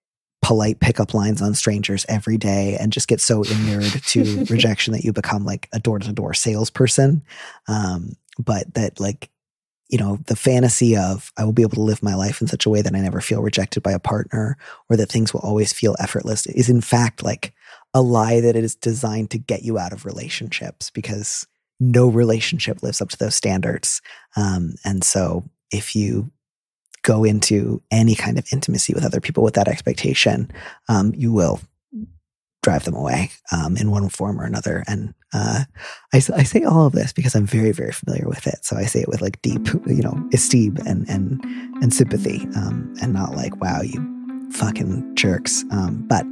polite 0.41 0.79
pickup 0.79 1.13
lines 1.13 1.41
on 1.41 1.53
strangers 1.53 2.05
every 2.07 2.37
day 2.37 2.77
and 2.79 2.93
just 2.93 3.07
get 3.07 3.19
so 3.19 3.43
inured 3.43 3.91
to 4.05 4.45
rejection 4.49 4.93
that 4.93 5.03
you 5.03 5.11
become 5.11 5.45
like 5.45 5.67
a 5.73 5.79
door 5.79 5.99
to 5.99 6.11
door 6.11 6.33
salesperson. 6.33 7.23
Um, 7.67 8.13
but 8.39 8.73
that 8.75 8.99
like, 8.99 9.29
you 9.89 9.97
know, 9.97 10.17
the 10.27 10.35
fantasy 10.35 10.95
of 10.95 11.31
I 11.37 11.43
will 11.43 11.53
be 11.53 11.61
able 11.61 11.75
to 11.75 11.81
live 11.81 12.03
my 12.03 12.15
life 12.15 12.41
in 12.41 12.47
such 12.47 12.65
a 12.65 12.69
way 12.69 12.81
that 12.81 12.95
I 12.95 12.99
never 12.99 13.21
feel 13.21 13.41
rejected 13.41 13.83
by 13.83 13.93
a 13.93 13.99
partner 13.99 14.57
or 14.89 14.97
that 14.97 15.09
things 15.09 15.33
will 15.33 15.41
always 15.41 15.73
feel 15.73 15.95
effortless 15.99 16.45
is 16.45 16.69
in 16.69 16.81
fact 16.81 17.23
like 17.23 17.53
a 17.93 18.01
lie 18.01 18.41
that 18.41 18.55
it 18.55 18.63
is 18.63 18.75
designed 18.75 19.31
to 19.31 19.37
get 19.37 19.63
you 19.63 19.79
out 19.79 19.93
of 19.93 20.05
relationships 20.05 20.91
because 20.91 21.47
no 21.79 22.07
relationship 22.07 22.83
lives 22.83 23.01
up 23.01 23.09
to 23.09 23.17
those 23.17 23.35
standards. 23.35 24.01
Um, 24.35 24.75
and 24.83 25.03
so 25.03 25.45
if 25.71 25.95
you 25.95 26.31
go 27.07 27.23
into 27.23 27.81
any 27.89 28.15
kind 28.15 28.37
of 28.37 28.45
intimacy 28.51 28.93
with 28.93 29.05
other 29.05 29.21
people 29.21 29.41
with 29.41 29.53
that 29.53 29.69
expectation, 29.69 30.51
um, 30.89 31.13
you 31.15 31.31
will 31.31 31.61
drive 32.63 32.83
them 32.83 32.95
away 32.95 33.31
um, 33.53 33.77
in 33.77 33.89
one 33.91 34.09
form 34.09 34.41
or 34.41 34.43
another. 34.43 34.83
And 34.87 35.13
uh, 35.33 35.63
I, 36.13 36.17
I, 36.17 36.43
say 36.43 36.63
all 36.63 36.85
of 36.85 36.91
this 36.91 37.13
because 37.13 37.33
I'm 37.33 37.45
very, 37.45 37.71
very 37.71 37.93
familiar 37.93 38.27
with 38.27 38.45
it. 38.45 38.59
So 38.63 38.75
I 38.75 38.83
say 38.83 38.99
it 38.99 39.07
with 39.07 39.21
like 39.21 39.41
deep, 39.41 39.67
you 39.85 40.01
know, 40.01 40.29
esteem 40.33 40.75
and 40.85 41.07
and 41.09 41.41
and 41.81 41.93
sympathy, 41.93 42.45
um, 42.57 42.93
and 43.01 43.13
not 43.13 43.35
like, 43.35 43.55
wow, 43.61 43.81
you 43.81 44.49
fucking 44.51 45.15
jerks. 45.15 45.63
Um, 45.71 46.05
but 46.09 46.25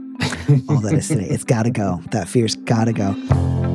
all 0.67 0.81
that 0.81 0.93
is 0.93 1.07
today, 1.07 1.27
it's 1.29 1.45
got 1.45 1.63
to 1.63 1.71
go. 1.71 2.01
That 2.11 2.27
fear's 2.27 2.55
got 2.57 2.85
to 2.85 2.93
go. 2.93 3.74